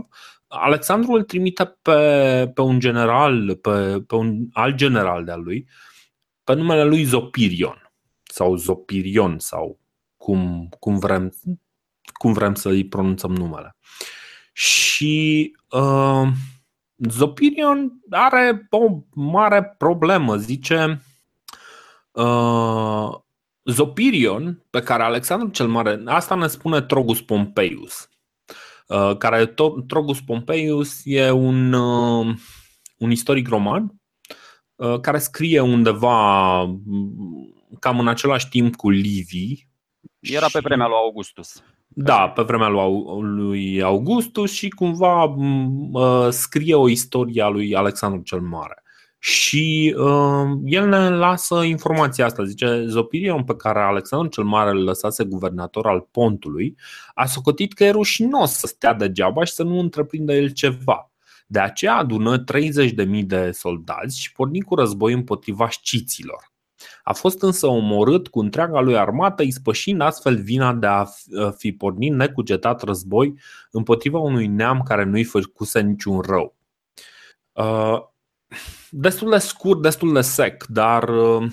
Alexandru 0.60 1.12
îl 1.12 1.22
trimite 1.22 1.64
pe, 1.82 2.50
pe 2.54 2.60
un 2.60 2.80
general, 2.80 3.56
pe, 3.56 4.04
pe 4.06 4.14
un 4.14 4.46
alt 4.52 4.74
general 4.74 5.24
de-a 5.24 5.36
lui, 5.36 5.68
pe 6.44 6.54
numele 6.54 6.84
lui 6.84 7.04
Zopirion 7.04 7.92
sau 8.22 8.56
Zopirion 8.56 9.38
sau 9.38 9.80
cum, 10.16 10.68
cum 10.78 10.98
vrem 10.98 11.32
cum 12.12 12.32
vrem 12.32 12.54
să 12.54 12.68
îi 12.68 12.88
pronunțăm 12.88 13.34
numele. 13.34 13.76
Și 14.52 15.56
uh, 15.70 16.28
Zopirion 16.96 18.00
are 18.10 18.66
o 18.70 18.98
mare 19.14 19.74
problemă, 19.78 20.36
zice 20.36 21.02
uh, 22.12 23.14
Zopirion, 23.64 24.62
pe 24.70 24.82
care 24.82 25.02
Alexandru 25.02 25.48
cel 25.48 25.66
Mare, 25.66 26.02
asta 26.04 26.34
ne 26.34 26.46
spune 26.46 26.82
Trogus 26.82 27.20
Pompeius, 27.20 28.08
uh, 28.86 29.16
care 29.16 29.54
Trogus 29.86 30.20
Pompeius 30.20 31.00
e 31.04 31.30
un, 31.30 31.72
uh, 31.72 32.34
un 32.98 33.10
istoric 33.10 33.48
roman 33.48 33.94
uh, 34.74 35.00
care 35.00 35.18
scrie 35.18 35.60
undeva 35.60 36.58
cam 37.80 37.98
în 37.98 38.08
același 38.08 38.48
timp 38.48 38.76
cu 38.76 38.90
Livii. 38.90 39.68
Era 40.20 40.46
pe 40.52 40.58
vremea 40.62 40.86
lui 40.86 40.96
Augustus. 40.96 41.62
Da, 41.86 42.28
pe 42.28 42.42
vremea 42.42 42.68
lui 43.20 43.82
Augustus 43.82 44.52
și 44.52 44.68
cumva 44.68 45.34
scrie 46.30 46.74
o 46.74 46.88
istorie 46.88 47.42
a 47.42 47.48
lui 47.48 47.74
Alexandru 47.74 48.22
cel 48.22 48.40
Mare. 48.40 48.83
Și 49.26 49.94
uh, 49.98 50.58
el 50.64 50.88
ne 50.88 51.08
lasă 51.08 51.62
informația 51.62 52.24
asta. 52.24 52.44
Zice, 52.44 52.84
Zopirion 52.86 53.44
pe 53.44 53.56
care 53.56 53.80
Alexandru 53.80 54.28
cel 54.28 54.44
Mare 54.44 54.70
îl 54.70 54.84
lăsase 54.84 55.24
guvernator 55.24 55.86
al 55.86 56.08
pontului, 56.10 56.76
a 57.14 57.26
socotit 57.26 57.72
că 57.72 57.84
e 57.84 57.90
rușinos 57.90 58.52
să 58.52 58.66
stea 58.66 58.94
degeaba 58.94 59.44
și 59.44 59.52
să 59.52 59.62
nu 59.62 59.78
întreprindă 59.78 60.32
el 60.32 60.48
ceva. 60.48 61.10
De 61.46 61.58
aceea 61.58 61.94
adună 61.96 62.44
30.000 62.44 63.24
de 63.24 63.50
soldați 63.50 64.20
și 64.20 64.32
porni 64.32 64.60
cu 64.60 64.74
război 64.74 65.12
împotriva 65.12 65.68
sciților. 65.70 66.52
A 67.02 67.12
fost 67.12 67.42
însă 67.42 67.66
omorât 67.66 68.28
cu 68.28 68.40
întreaga 68.40 68.80
lui 68.80 68.96
armată, 68.96 69.42
ispășind 69.42 70.00
astfel 70.00 70.36
vina 70.36 70.72
de 70.72 70.86
a 70.86 71.04
fi 71.56 71.72
pornit 71.72 72.12
necugetat 72.12 72.82
război 72.82 73.34
împotriva 73.70 74.18
unui 74.18 74.46
neam 74.46 74.82
care 74.82 75.04
nu-i 75.04 75.24
făcuse 75.24 75.80
niciun 75.80 76.20
rău. 76.20 76.56
Uh, 77.52 78.12
destul 78.90 79.30
de 79.30 79.38
scurt, 79.38 79.82
destul 79.82 80.12
de 80.12 80.20
sec, 80.20 80.64
dar 80.64 81.08
uh, 81.08 81.52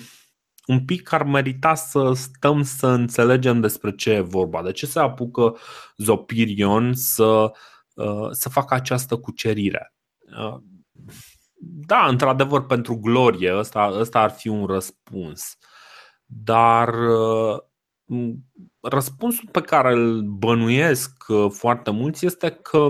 un 0.66 0.84
pic 0.84 1.12
ar 1.12 1.22
merita 1.22 1.74
să 1.74 2.12
stăm 2.14 2.62
să 2.62 2.86
înțelegem 2.86 3.60
despre 3.60 3.94
ce 3.94 4.10
e 4.10 4.20
vorba. 4.20 4.62
De 4.62 4.72
ce 4.72 4.86
se 4.86 4.98
apucă 4.98 5.56
Zopirion 5.96 6.94
să, 6.94 7.52
uh, 7.94 8.28
să 8.30 8.48
facă 8.48 8.74
această 8.74 9.16
cucerire? 9.16 9.94
da, 11.64 12.06
într-adevăr, 12.06 12.66
pentru 12.66 12.96
glorie, 12.96 13.56
ăsta, 13.56 13.90
ăsta 13.98 14.20
ar 14.20 14.30
fi 14.30 14.48
un 14.48 14.66
răspuns. 14.66 15.58
Dar 16.24 16.94
uh, 16.94 17.58
răspunsul 18.80 19.48
pe 19.52 19.60
care 19.60 19.92
îl 19.92 20.22
bănuiesc 20.22 21.24
uh, 21.28 21.50
foarte 21.50 21.90
mulți 21.90 22.26
este 22.26 22.50
că 22.50 22.88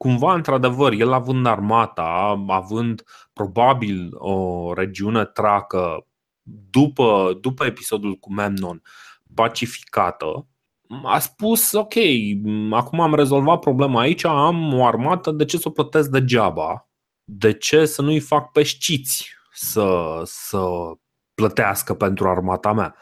cumva, 0.00 0.34
într-adevăr, 0.34 0.92
el 0.92 1.12
având 1.12 1.46
armata, 1.46 2.44
având 2.48 3.04
probabil 3.32 4.08
o 4.12 4.72
regiune 4.74 5.24
tracă 5.24 6.06
după, 6.70 7.38
după 7.40 7.64
episodul 7.64 8.14
cu 8.14 8.32
Memnon 8.32 8.82
pacificată, 9.34 10.46
a 11.04 11.18
spus, 11.18 11.72
ok, 11.72 11.94
acum 12.70 13.00
am 13.00 13.14
rezolvat 13.14 13.58
problema 13.58 14.00
aici, 14.00 14.24
am 14.24 14.74
o 14.74 14.86
armată, 14.86 15.30
de 15.30 15.44
ce 15.44 15.56
să 15.56 15.68
o 15.68 15.70
plătesc 15.70 16.08
degeaba? 16.08 16.90
de 17.32 17.52
ce 17.52 17.84
să 17.84 18.02
nu-i 18.02 18.20
fac 18.20 18.52
pe 18.52 18.62
șciți 18.62 19.34
să, 19.52 20.20
să 20.24 20.66
plătească 21.34 21.94
pentru 21.94 22.28
armata 22.28 22.72
mea? 22.72 22.94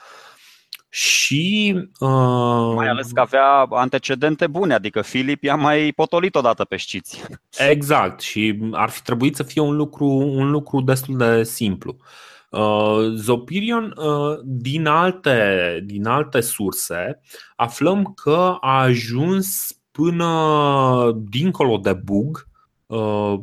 Și. 0.89 1.75
Uh... 1.99 2.73
Mai 2.75 2.89
ales 2.89 3.11
că 3.13 3.21
avea 3.21 3.67
antecedente 3.71 4.47
bune, 4.47 4.75
adică 4.75 5.03
Filip 5.03 5.43
i-a 5.43 5.55
mai 5.55 5.93
potolit 5.97 6.35
odată 6.35 6.65
pe 6.65 6.77
șciți. 6.77 7.23
Exact, 7.71 8.21
și 8.21 8.59
ar 8.73 8.89
fi 8.89 9.03
trebuit 9.03 9.37
să 9.37 9.43
fie 9.43 9.61
un 9.61 9.77
lucru, 9.77 10.07
un 10.07 10.51
lucru 10.51 10.81
destul 10.81 11.17
de 11.17 11.43
simplu. 11.43 11.97
Uh, 12.51 13.13
Zopirion, 13.15 13.95
uh, 13.97 14.39
din, 14.45 14.87
alte, 14.87 15.81
din 15.85 16.07
alte 16.07 16.41
surse, 16.41 17.21
aflăm 17.57 18.13
că 18.23 18.57
a 18.61 18.81
ajuns 18.81 19.79
până 19.91 21.13
dincolo 21.31 21.77
de 21.77 21.93
Bug, 21.93 22.49
uh, 22.87 23.35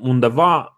undeva 0.00 0.77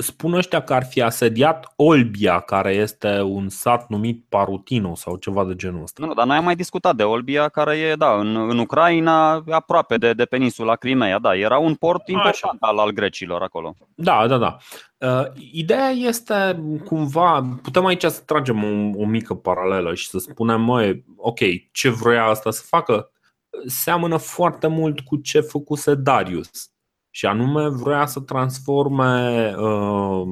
spun 0.00 0.32
ăștia 0.32 0.62
că 0.62 0.74
ar 0.74 0.84
fi 0.84 1.02
asediat 1.02 1.72
Olbia, 1.76 2.40
care 2.40 2.72
este 2.72 3.20
un 3.20 3.48
sat 3.48 3.88
numit 3.88 4.24
Parutino 4.28 4.94
sau 4.94 5.16
ceva 5.16 5.44
de 5.44 5.54
genul 5.54 5.82
ăsta. 5.82 6.06
Nu, 6.06 6.14
dar 6.14 6.26
noi 6.26 6.36
am 6.36 6.44
mai 6.44 6.56
discutat 6.56 6.96
de 6.96 7.02
Olbia, 7.02 7.48
care 7.48 7.76
e, 7.76 7.94
da, 7.94 8.14
în, 8.14 8.36
în 8.36 8.58
Ucraina, 8.58 9.44
aproape 9.50 9.96
de, 9.96 10.12
de 10.12 10.24
peninsula 10.24 10.76
Crimea, 10.76 11.18
da, 11.18 11.36
era 11.36 11.58
un 11.58 11.74
port 11.74 12.08
important 12.08 12.62
al, 12.62 12.78
al 12.78 12.90
grecilor 12.90 13.42
acolo. 13.42 13.74
Da, 13.94 14.26
da, 14.26 14.38
da. 14.38 14.56
Uh, 14.98 15.26
ideea 15.52 15.88
este 15.88 16.62
cumva, 16.84 17.58
putem 17.62 17.84
aici 17.84 18.04
să 18.04 18.22
tragem 18.26 18.64
o, 18.64 19.02
o 19.02 19.06
mică 19.06 19.34
paralelă 19.34 19.94
și 19.94 20.08
să 20.08 20.18
spunem, 20.18 20.60
măi, 20.60 21.04
ok, 21.16 21.38
ce 21.72 21.88
vrea 21.88 22.24
asta 22.24 22.50
să 22.50 22.62
facă? 22.66 23.10
seamănă 23.66 24.16
foarte 24.16 24.66
mult 24.66 25.00
cu 25.00 25.16
ce 25.16 25.40
făcuse 25.40 25.94
Darius. 25.94 26.50
Și 27.10 27.26
anume 27.26 27.68
vrea 27.68 28.06
să 28.06 28.20
transforme 28.20 29.54
uh, 29.56 30.22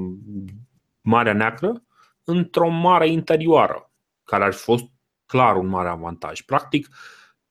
Marea 1.00 1.32
Neagră 1.32 1.82
într-o 2.25 2.68
mare 2.68 3.08
interioară, 3.08 3.90
care 4.25 4.44
ar 4.44 4.52
fi 4.52 4.62
fost 4.62 4.85
clar 5.26 5.56
un 5.56 5.66
mare 5.66 5.88
avantaj. 5.88 6.40
Practic, 6.40 6.88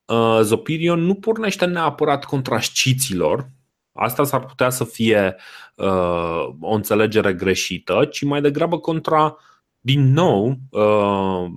uh, 0.06 0.40
Zopirion 0.42 1.00
nu 1.00 1.16
pornește 1.16 1.66
neapărat 1.66 2.26
contra 2.26 2.60
sciților, 2.60 3.50
asta 3.94 4.24
s-ar 4.24 4.46
putea 4.46 4.70
să 4.70 4.84
fie 4.84 5.36
uh, 5.76 6.48
o 6.60 6.74
înțelegere 6.74 7.34
greșită, 7.34 8.06
ci 8.12 8.24
mai 8.24 8.42
degrabă 8.42 8.80
contra, 8.80 9.38
din 9.80 10.12
nou, 10.12 10.56
uh, 10.70 11.52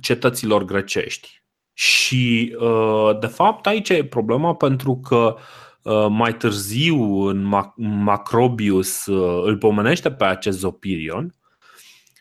cetăților 0.00 0.64
grecești. 0.64 1.42
Și, 1.72 2.56
uh, 2.60 3.18
de 3.20 3.26
fapt, 3.26 3.66
aici 3.66 3.88
e 3.88 4.04
problema 4.04 4.54
pentru 4.54 5.00
că 5.08 5.36
uh, 5.36 5.65
mai 6.08 6.36
târziu 6.36 7.20
în 7.20 7.42
Macrobius 7.76 9.06
uh, 9.06 9.42
îl 9.44 9.58
pomenește 9.58 10.10
pe 10.10 10.24
acest 10.24 10.58
Zopirion 10.58 11.34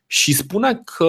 și 0.07 0.33
spune 0.33 0.81
că 0.83 1.05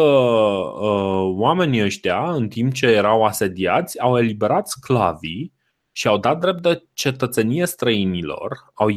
oamenii 1.25 1.85
ăștia, 1.85 2.33
în 2.33 2.49
timp 2.49 2.73
ce 2.73 2.87
erau 2.87 3.25
asediați, 3.25 4.01
au 4.01 4.19
eliberat 4.19 4.69
sclavii 4.69 5.53
și 5.93 6.07
au 6.07 6.19
dat 6.19 6.39
drept 6.39 6.63
de 6.63 6.83
cetățenie 6.93 7.67
străinilor, 7.67 8.71
au, 8.75 8.89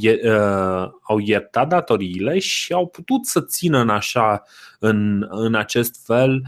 au 1.02 1.20
iertat 1.20 1.68
datoriile 1.68 2.40
și 2.40 2.74
au 2.74 2.88
putut 2.88 3.26
să 3.26 3.42
țină 3.42 3.80
în, 3.80 3.90
așa, 3.90 4.44
în, 4.80 5.28
în 5.30 5.56
acest 5.56 6.06
fel 6.06 6.42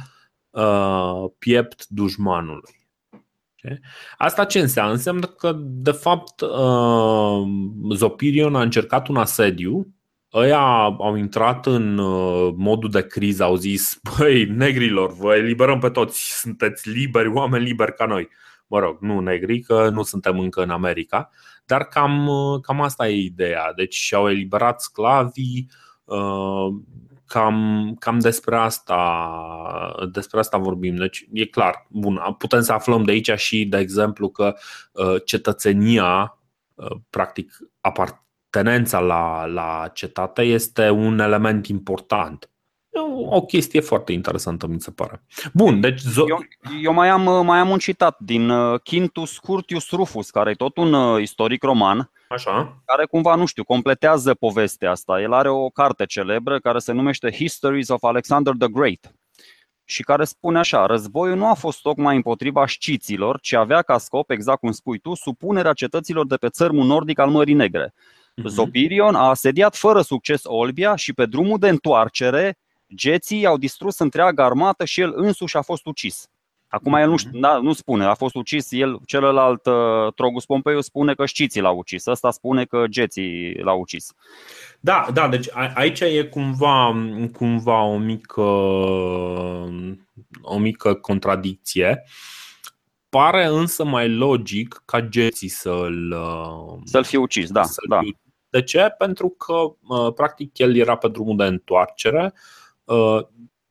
piept 1.37 1.87
dușmanului. 1.87 2.80
Asta 4.17 4.45
ce 4.45 4.59
înseamnă? 4.59 4.91
Înseamnă 4.93 5.25
că, 5.25 5.55
de 5.59 5.91
fapt, 5.91 6.41
uh, 6.41 7.41
Zopirion 7.95 8.55
a 8.55 8.61
încercat 8.61 9.07
un 9.07 9.15
asediu 9.15 9.95
Ăia 10.33 10.59
au 10.97 11.15
intrat 11.15 11.65
în 11.65 11.97
uh, 11.97 12.53
modul 12.57 12.89
de 12.89 13.07
criză, 13.07 13.43
au 13.43 13.55
zis, 13.55 13.99
băi, 14.17 14.45
negrilor, 14.45 15.13
vă 15.13 15.35
eliberăm 15.35 15.79
pe 15.79 15.89
toți, 15.89 16.39
sunteți 16.39 16.89
liberi, 16.89 17.27
oameni 17.27 17.63
liberi 17.63 17.93
ca 17.93 18.05
noi. 18.05 18.29
Mă 18.67 18.79
rog, 18.79 18.97
nu 19.01 19.19
negri, 19.19 19.59
că 19.59 19.89
nu 19.89 20.03
suntem 20.03 20.39
încă 20.39 20.63
în 20.63 20.69
America, 20.69 21.29
dar 21.65 21.83
cam, 21.83 22.27
uh, 22.27 22.61
cam 22.61 22.81
asta 22.81 23.07
e 23.07 23.15
ideea. 23.15 23.73
Deci 23.75 23.95
și-au 23.95 24.29
eliberat 24.29 24.81
sclavii, 24.81 25.69
cam, 27.31 27.95
cam 27.99 28.19
despre 28.19 28.55
asta 28.55 28.97
despre 30.11 30.39
asta 30.39 30.57
vorbim. 30.57 30.95
Deci 30.95 31.27
e 31.33 31.45
clar, 31.45 31.87
bun, 31.89 32.21
putem 32.37 32.61
să 32.61 32.73
aflăm 32.73 33.03
de 33.03 33.11
aici 33.11 33.31
și, 33.31 33.65
de 33.65 33.77
exemplu, 33.77 34.29
că 34.29 34.55
uh, 34.91 35.15
cetățenia, 35.25 36.39
uh, 36.75 36.97
practic, 37.09 37.57
apartenența 37.81 38.99
la, 38.99 39.45
la 39.45 39.89
cetate 39.93 40.41
este 40.41 40.89
un 40.89 41.19
element 41.19 41.67
important 41.67 42.50
o 43.29 43.41
chestie 43.41 43.79
foarte 43.79 44.11
interesantă, 44.11 44.67
mi 44.67 44.81
se 44.81 44.91
pare. 44.91 45.23
Bun, 45.53 45.79
deci... 45.79 45.99
Zo- 46.01 46.27
eu, 46.27 46.45
eu 46.81 46.93
mai, 46.93 47.09
am, 47.09 47.45
mai 47.45 47.59
am 47.59 47.69
un 47.69 47.77
citat 47.77 48.19
din 48.19 48.49
uh, 48.49 48.79
Quintus 48.79 49.37
Curtius 49.37 49.89
Rufus, 49.89 50.29
care 50.29 50.49
e 50.49 50.53
tot 50.53 50.77
un 50.77 50.93
uh, 50.93 51.21
istoric 51.21 51.63
roman, 51.63 52.11
Așa. 52.29 52.81
care 52.85 53.05
cumva, 53.05 53.35
nu 53.35 53.45
știu, 53.45 53.63
completează 53.63 54.33
povestea 54.33 54.91
asta. 54.91 55.21
El 55.21 55.33
are 55.33 55.49
o 55.49 55.69
carte 55.69 56.05
celebră 56.05 56.59
care 56.59 56.79
se 56.79 56.91
numește 56.91 57.31
Histories 57.31 57.89
of 57.89 58.03
Alexander 58.03 58.53
the 58.59 58.67
Great 58.67 59.15
și 59.91 60.03
care 60.03 60.23
spune 60.23 60.59
așa, 60.59 60.85
războiul 60.85 61.37
nu 61.37 61.49
a 61.49 61.53
fost 61.53 61.81
tocmai 61.81 62.15
împotriva 62.15 62.65
șciților, 62.65 63.39
ci 63.39 63.53
avea 63.53 63.81
ca 63.81 63.97
scop, 63.97 64.29
exact 64.29 64.59
cum 64.59 64.71
spui 64.71 64.99
tu, 64.99 65.13
supunerea 65.13 65.73
cetăților 65.73 66.27
de 66.27 66.35
pe 66.35 66.49
țărmul 66.49 66.85
nordic 66.85 67.19
al 67.19 67.29
Mării 67.29 67.53
Negre. 67.53 67.93
Uh-huh. 67.93 68.47
Zopirion 68.47 69.15
a 69.15 69.29
asediat 69.29 69.75
fără 69.75 70.01
succes 70.01 70.41
Olbia 70.43 70.95
și 70.95 71.13
pe 71.13 71.25
drumul 71.25 71.57
de 71.59 71.69
întoarcere 71.69 72.57
Geții 72.95 73.45
au 73.45 73.57
distrus 73.57 73.99
întreaga 73.99 74.45
armată 74.45 74.85
și 74.85 75.01
el 75.01 75.13
însuși 75.15 75.57
a 75.57 75.61
fost 75.61 75.85
ucis. 75.85 76.29
Acum 76.71 76.93
el 76.93 77.09
nu, 77.09 77.17
știu, 77.17 77.39
da, 77.39 77.57
nu 77.57 77.73
spune, 77.73 78.05
a 78.05 78.13
fost 78.13 78.35
ucis, 78.35 78.71
el, 78.71 78.99
celălalt 79.05 79.65
uh, 79.65 80.13
Trogus 80.15 80.45
Pompeiu 80.45 80.81
spune 80.81 81.13
că 81.13 81.25
șciții 81.25 81.61
l-au 81.61 81.77
ucis, 81.77 82.05
ăsta 82.05 82.31
spune 82.31 82.65
că 82.65 82.85
geții 82.89 83.53
l-au 83.53 83.79
ucis. 83.79 84.13
Da, 84.79 85.07
da, 85.13 85.27
deci 85.27 85.47
a, 85.53 85.71
aici 85.75 85.99
e 85.99 86.23
cumva, 86.23 86.95
cumva 87.33 87.83
o 87.83 87.97
mică 87.97 88.41
o 90.41 90.57
mică 90.57 90.93
contradicție. 90.93 92.03
Pare 93.09 93.45
însă 93.45 93.83
mai 93.83 94.09
logic 94.09 94.81
ca 94.85 95.01
geții 95.01 95.49
să-l 95.49 96.11
uh, 96.11 96.79
să-l 96.83 97.03
fi 97.03 97.15
ucis, 97.15 97.51
da, 97.51 97.63
să-l 97.63 97.85
da. 97.89 97.99
Fi... 97.99 98.15
De 98.49 98.63
ce? 98.63 98.95
Pentru 98.97 99.29
că 99.29 99.53
uh, 99.53 100.13
practic 100.13 100.57
el 100.57 100.75
era 100.75 100.95
pe 100.95 101.07
drumul 101.07 101.37
de 101.37 101.43
întoarcere 101.43 102.33
Uh, 102.33 102.60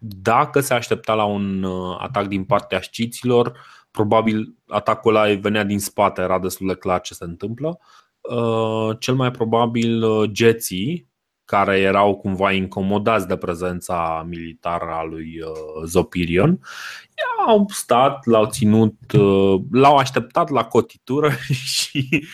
dacă 0.02 0.60
se 0.60 0.74
aștepta 0.74 1.14
la 1.14 1.24
un 1.24 1.62
uh, 1.62 1.96
atac 1.98 2.26
din 2.26 2.44
partea 2.44 2.80
sciților, 2.80 3.58
probabil 3.90 4.54
atacul 4.68 5.14
ăla 5.14 5.34
venea 5.34 5.64
din 5.64 5.78
spate, 5.78 6.20
era 6.20 6.38
destul 6.38 6.66
de 6.66 6.74
clar 6.74 7.00
ce 7.00 7.14
se 7.14 7.24
întâmplă. 7.24 7.78
Uh, 8.20 8.96
cel 8.98 9.14
mai 9.14 9.30
probabil 9.30 10.26
geții, 10.26 11.08
care 11.44 11.78
erau 11.78 12.16
cumva 12.16 12.52
incomodați 12.52 13.26
de 13.26 13.36
prezența 13.36 14.24
militară 14.28 14.90
a 14.90 15.02
lui 15.02 15.38
Zopirion, 15.84 16.60
au 17.46 17.66
stat, 17.68 18.26
l-au 18.26 18.46
ținut, 18.46 18.94
l-au 19.70 19.96
așteptat 19.96 20.48
la 20.48 20.64
cotitură 20.64 21.30
și, 21.76 22.24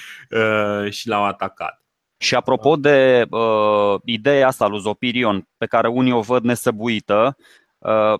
și 0.90 1.08
l-au 1.08 1.24
atacat. 1.24 1.85
Și 2.18 2.34
apropo 2.34 2.76
de 2.76 3.26
uh, 3.30 3.94
ideea 4.04 4.46
asta 4.46 4.66
lui 4.66 4.80
Zopirion, 4.80 5.48
pe 5.56 5.66
care 5.66 5.88
unii 5.88 6.12
o 6.12 6.20
văd 6.20 6.44
nesăbuită, 6.44 7.36
uh, 7.78 8.14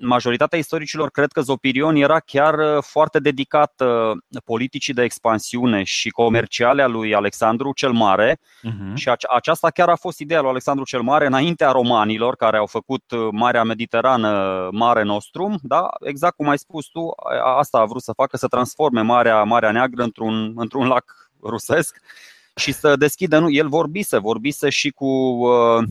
majoritatea 0.00 0.58
istoricilor 0.58 1.10
cred 1.10 1.32
că 1.32 1.40
Zopirion 1.40 1.96
era 1.96 2.20
chiar 2.20 2.58
uh, 2.58 2.82
foarte 2.82 3.18
dedicat 3.18 3.72
uh, 3.84 4.40
politicii 4.44 4.94
de 4.94 5.02
expansiune 5.02 5.82
și 5.82 6.10
comerciale 6.10 6.82
a 6.82 6.86
lui 6.86 7.14
Alexandru 7.14 7.72
cel 7.72 7.92
Mare 7.92 8.38
uh-huh. 8.38 8.94
și 8.94 9.10
aceasta 9.34 9.70
chiar 9.70 9.88
a 9.88 9.96
fost 9.96 10.18
ideea 10.18 10.40
lui 10.40 10.50
Alexandru 10.50 10.84
cel 10.84 11.00
Mare 11.02 11.26
înaintea 11.26 11.70
romanilor 11.70 12.36
care 12.36 12.56
au 12.56 12.66
făcut 12.66 13.10
uh, 13.10 13.28
Marea 13.30 13.62
Mediterană 13.62 14.68
Mare 14.72 15.02
Nostrum, 15.02 15.58
da? 15.62 15.88
exact 16.00 16.36
cum 16.36 16.48
ai 16.48 16.58
spus 16.58 16.86
tu, 16.86 17.08
asta 17.56 17.78
a 17.78 17.84
vrut 17.84 18.02
să 18.02 18.12
facă, 18.12 18.36
să 18.36 18.46
transforme 18.46 19.00
Marea, 19.00 19.42
Marea 19.42 19.70
Neagră 19.70 20.02
într-un, 20.02 20.52
într-un 20.56 20.86
lac 20.86 21.30
rusesc 21.42 22.00
și 22.58 22.72
să 22.72 22.96
deschidă. 22.96 23.38
Nu, 23.38 23.50
el 23.50 23.68
vorbise, 23.68 24.18
vorbise 24.18 24.68
și 24.70 24.90
cu 24.90 25.06
uh, 25.06 25.82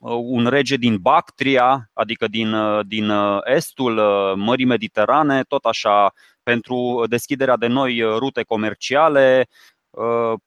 un 0.00 0.46
rege 0.46 0.76
din 0.76 0.96
Bactria, 0.96 1.90
adică 1.92 2.28
din, 2.28 2.52
uh, 2.52 2.86
din 2.86 3.08
uh, 3.08 3.40
estul 3.44 3.96
uh, 3.96 4.32
Mării 4.36 4.64
Mediterane, 4.64 5.42
tot 5.42 5.64
așa 5.64 6.12
pentru 6.42 7.04
deschiderea 7.08 7.56
de 7.56 7.66
noi 7.66 8.00
rute 8.00 8.42
comerciale. 8.42 9.48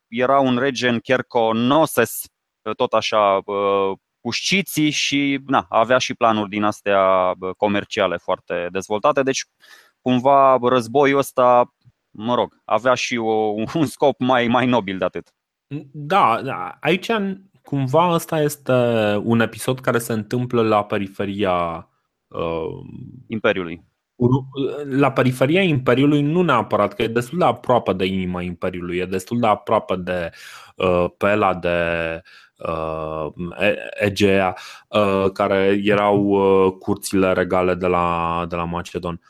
Era 0.08 0.40
un 0.40 0.58
rege 0.58 0.88
în 0.88 1.00
Cherkonoses, 1.00 2.22
tot 2.76 2.94
așa 2.94 3.42
cu 4.20 4.30
șciții 4.32 4.90
și 4.90 5.40
na, 5.46 5.66
avea 5.70 5.98
și 5.98 6.14
planuri 6.14 6.50
din 6.50 6.64
astea 6.64 7.34
comerciale 7.58 8.18
foarte 8.18 8.68
dezvoltate. 8.72 9.24
Deci, 9.24 9.46
cumva, 10.02 10.58
războiul 10.62 11.18
ăsta, 11.18 11.74
mă 12.10 12.36
rog, 12.36 12.62
avea 12.66 12.94
și 12.94 13.18
o, 13.18 13.34
un 13.74 13.86
scop 13.96 14.20
mai, 14.20 14.48
mai 14.48 14.66
nobil 14.66 14.98
de 14.98 15.06
atât. 15.06 15.34
Da, 15.92 16.42
da, 16.44 16.78
aici 16.82 17.10
cumva 17.64 18.14
ăsta 18.14 18.42
este 18.42 18.74
un 19.24 19.40
episod 19.40 19.80
care 19.80 19.98
se 19.98 20.14
întâmplă 20.14 20.62
la 20.62 20.84
periferia 20.84 21.88
uh, 22.28 22.86
Imperiului. 23.28 23.86
La 24.84 25.12
periferia 25.12 25.62
Imperiului 25.62 26.22
nu 26.22 26.42
neapărat, 26.42 26.94
că 26.94 27.02
e 27.02 27.08
destul 27.08 27.38
de 27.38 27.46
aproape 27.46 27.94
de 27.94 28.06
inima 28.06 28.42
Imperiului, 28.42 28.98
e 28.98 29.06
destul 29.06 29.40
de 29.40 29.48
aproape 29.48 29.96
de 29.96 30.30
uh, 30.76 31.06
pela 31.18 31.54
de 31.54 31.78
uh, 32.58 33.28
Egea, 34.00 34.56
uh, 34.88 35.32
care 35.34 35.82
erau 35.84 36.26
uh, 36.26 36.72
curțile 36.80 37.34
regale 37.34 37.76
de 37.76 37.88
la, 37.88 38.46
de 38.50 38.56
la 38.56 38.64
Macedon. 38.64 39.22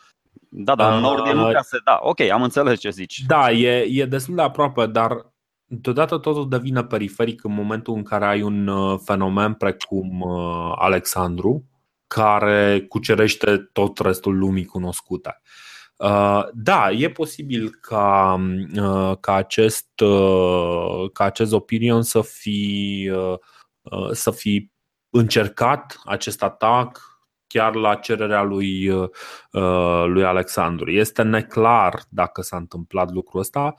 Da, 0.50 0.76
dar 0.76 0.94
în 0.94 1.00
nord 1.00 1.28
e 1.28 1.34
nu 1.34 1.52
Da, 1.86 2.00
ok, 2.02 2.20
am 2.20 2.44
înțeles 2.44 2.80
ce 2.80 2.90
zici. 2.90 3.24
Da, 3.28 3.52
e, 3.52 3.88
e 4.02 4.06
destul 4.06 4.36
de 4.36 4.42
aproape, 4.42 4.86
dar 4.86 5.33
deodată 5.82 6.18
totul 6.18 6.50
devine 6.50 6.84
periferic 6.84 7.44
în 7.44 7.54
momentul 7.54 7.96
în 7.96 8.04
care 8.04 8.26
ai 8.26 8.42
un 8.42 8.68
uh, 8.68 9.00
fenomen 9.04 9.54
precum 9.54 10.22
uh, 10.22 10.74
Alexandru, 10.76 11.66
care 12.08 12.82
cucerește 12.82 13.58
tot 13.58 14.00
restul 14.00 14.38
lumii 14.38 14.66
cunoscute. 14.66 15.42
Uh, 15.98 16.44
da, 16.54 16.92
e 16.92 17.10
posibil 17.10 17.70
ca, 17.70 18.40
ca, 19.20 19.34
acest, 19.34 19.90
ca 21.14 21.24
acest 21.24 21.54
opinion 21.54 22.02
să 22.02 22.22
fi, 22.22 23.12
să 24.12 24.32
fi 24.32 24.72
încercat 25.10 26.02
acest 26.06 26.44
atac 26.44 27.02
chiar 27.48 27.76
la 27.76 27.96
cererea 27.96 28.42
lui, 28.42 28.92
lui 30.06 30.24
Alexandru. 30.24 30.92
Este 30.92 31.22
neclar 31.22 32.04
dacă 32.10 32.42
s-a 32.42 32.58
întâmplat 32.58 33.12
lucrul 33.12 33.40
ăsta 33.40 33.76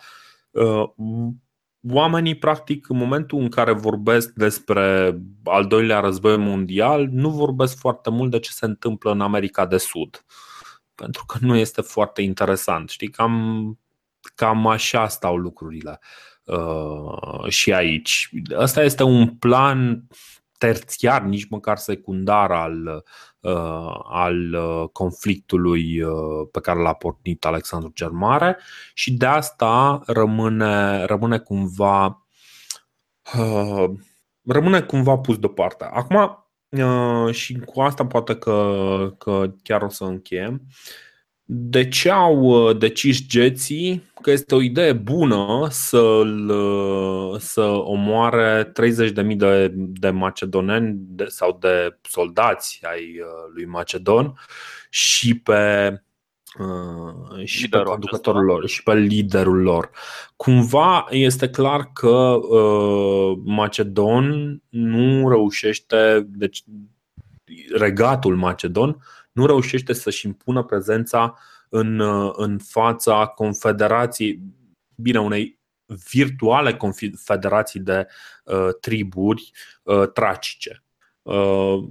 oamenii, 1.91 2.35
practic, 2.35 2.89
în 2.89 2.97
momentul 2.97 3.39
în 3.39 3.49
care 3.49 3.73
vorbesc 3.73 4.33
despre 4.33 5.17
al 5.45 5.67
doilea 5.67 6.01
război 6.01 6.37
mondial, 6.37 7.09
nu 7.11 7.31
vorbesc 7.31 7.79
foarte 7.79 8.11
mult 8.11 8.31
de 8.31 8.39
ce 8.39 8.51
se 8.51 8.65
întâmplă 8.65 9.11
în 9.11 9.21
America 9.21 9.67
de 9.67 9.77
Sud. 9.77 10.25
Pentru 10.95 11.25
că 11.25 11.39
nu 11.41 11.57
este 11.57 11.81
foarte 11.81 12.23
interesant. 12.23 12.91
Știi, 12.91 13.11
cam, 13.11 13.79
cam 14.35 14.67
așa 14.67 15.09
stau 15.09 15.37
lucrurile 15.37 16.01
uh, 16.45 17.49
și 17.49 17.73
aici. 17.73 18.31
Asta 18.57 18.83
este 18.83 19.03
un 19.03 19.29
plan 19.29 20.07
terțiar, 20.65 21.23
nici 21.23 21.49
măcar 21.49 21.77
secundar 21.77 22.51
al, 22.51 23.05
uh, 23.41 24.01
al 24.05 24.55
uh, 24.55 24.89
conflictului 24.93 26.03
uh, 26.03 26.49
pe 26.51 26.61
care 26.61 26.81
l-a 26.81 26.93
pornit 26.93 27.45
Alexandru 27.45 27.91
cel 27.95 28.11
Mare 28.11 28.59
și 28.95 29.13
de 29.13 29.27
asta 29.27 30.01
rămâne, 30.07 31.05
rămâne 31.05 31.39
cumva 31.39 32.27
rămâne 34.45 34.81
cumva 34.81 35.17
pus 35.17 35.39
deoparte. 35.39 35.89
Acum, 35.93 36.49
și 37.31 37.59
cu 37.59 37.81
asta 37.81 38.07
poate 38.07 38.37
că, 38.37 39.15
că 39.19 39.53
chiar 39.63 39.83
o 39.83 39.89
să 39.89 40.05
încheiem. 40.05 40.63
De 41.47 41.89
ce 41.89 42.11
au 42.11 42.41
uh, 42.41 42.77
decis 42.77 43.27
geții 43.27 44.11
că 44.23 44.31
este 44.31 44.55
o 44.55 44.63
idee 44.63 44.93
bună 44.93 45.67
să 45.71 46.23
să 47.39 47.63
omoare 47.63 48.73
30.000 49.25 49.37
de, 49.37 49.73
de 49.75 50.11
macedoneni 50.11 50.97
de, 50.99 51.25
sau 51.29 51.57
de 51.61 51.99
soldați 52.03 52.81
ai 52.83 53.01
uh, 53.01 53.53
lui 53.55 53.65
Macedon 53.65 54.35
și 54.91 55.39
pe 55.39 55.93
uh, 56.59 57.45
și 57.45 57.69
pe 57.69 57.83
conducătorul 57.83 58.45
lor 58.45 58.69
și 58.69 58.83
pe 58.83 58.95
liderul 58.95 59.63
lor. 59.63 59.91
Cumva 60.37 61.07
este 61.11 61.51
clar 61.51 61.91
că 61.93 62.39
uh, 62.49 63.39
Macedon 63.45 64.59
nu 64.69 65.29
reușește, 65.29 66.27
deci 66.29 66.65
regatul 67.75 68.37
Macedon 68.37 68.97
nu 69.35 69.47
reușește 69.47 69.93
să-și 69.93 70.27
impună 70.27 70.63
prezența 70.63 71.39
în, 71.69 72.01
în 72.33 72.59
fața 72.59 73.27
confederației, 73.27 74.41
bine, 74.97 75.21
unei 75.21 75.59
virtuale 76.11 76.77
confederații 76.77 77.81
de 77.81 78.07
uh, 78.45 78.69
triburi 78.81 79.51
uh, 79.83 80.09
tracice. 80.13 80.83
Uh, 81.23 81.85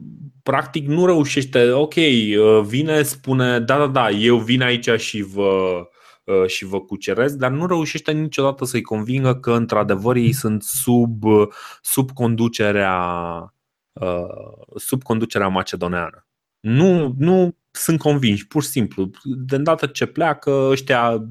practic 0.44 0.88
nu 0.88 1.06
reușește, 1.06 1.72
ok, 1.72 1.96
uh, 1.96 2.62
vine, 2.66 3.02
spune, 3.02 3.60
da, 3.60 3.78
da, 3.78 3.88
da, 3.88 4.10
eu 4.10 4.38
vin 4.38 4.62
aici 4.62 4.90
și 4.90 5.22
vă, 5.22 5.82
uh, 6.24 6.48
și 6.48 6.66
vă 6.66 6.82
cuceresc, 6.82 7.36
dar 7.36 7.52
nu 7.52 7.68
reușește 7.68 8.12
niciodată 8.12 8.66
să-i 8.66 8.82
convingă 8.82 9.36
că 9.36 9.52
într-adevăr 9.52 10.16
ei 10.16 10.34
sunt 10.34 10.64
sub, 10.64 11.24
sub 11.82 12.12
conducerea 12.12 13.48
sub 14.76 15.04
conducerea 15.04 15.48
macedoneană. 15.48 16.28
Nu, 16.64 17.14
nu 17.18 17.58
sunt 17.72 18.00
convinși, 18.00 18.48
pur 18.48 18.64
și 18.64 18.70
simplu. 18.70 19.10
De 19.24 19.56
îndată 19.56 19.86
ce 19.86 20.06
pleacă, 20.06 20.50
ăștia 20.52 21.26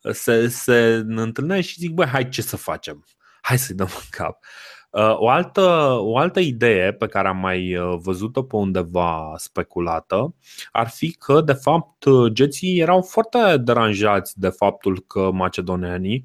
se, 0.00 0.48
se 0.48 1.04
întâlnesc 1.06 1.68
și 1.68 1.78
zic, 1.78 1.90
băi, 1.90 2.06
hai 2.06 2.28
ce 2.28 2.42
să 2.42 2.56
facem? 2.56 3.04
Hai 3.40 3.58
să-i 3.58 3.74
dăm 3.74 3.88
în 3.94 4.06
cap. 4.10 4.38
O 5.14 5.28
altă, 5.28 5.60
o 6.00 6.18
altă 6.18 6.40
idee 6.40 6.92
pe 6.92 7.06
care 7.06 7.28
am 7.28 7.36
mai 7.36 7.76
văzut-o 8.02 8.42
pe 8.42 8.56
undeva 8.56 9.32
speculată 9.36 10.34
ar 10.72 10.88
fi 10.88 11.12
că, 11.12 11.40
de 11.40 11.52
fapt, 11.52 12.04
geții 12.32 12.78
erau 12.78 13.02
foarte 13.02 13.56
deranjați 13.56 14.40
de 14.40 14.48
faptul 14.48 15.04
că 15.06 15.30
macedonianii 15.32 16.24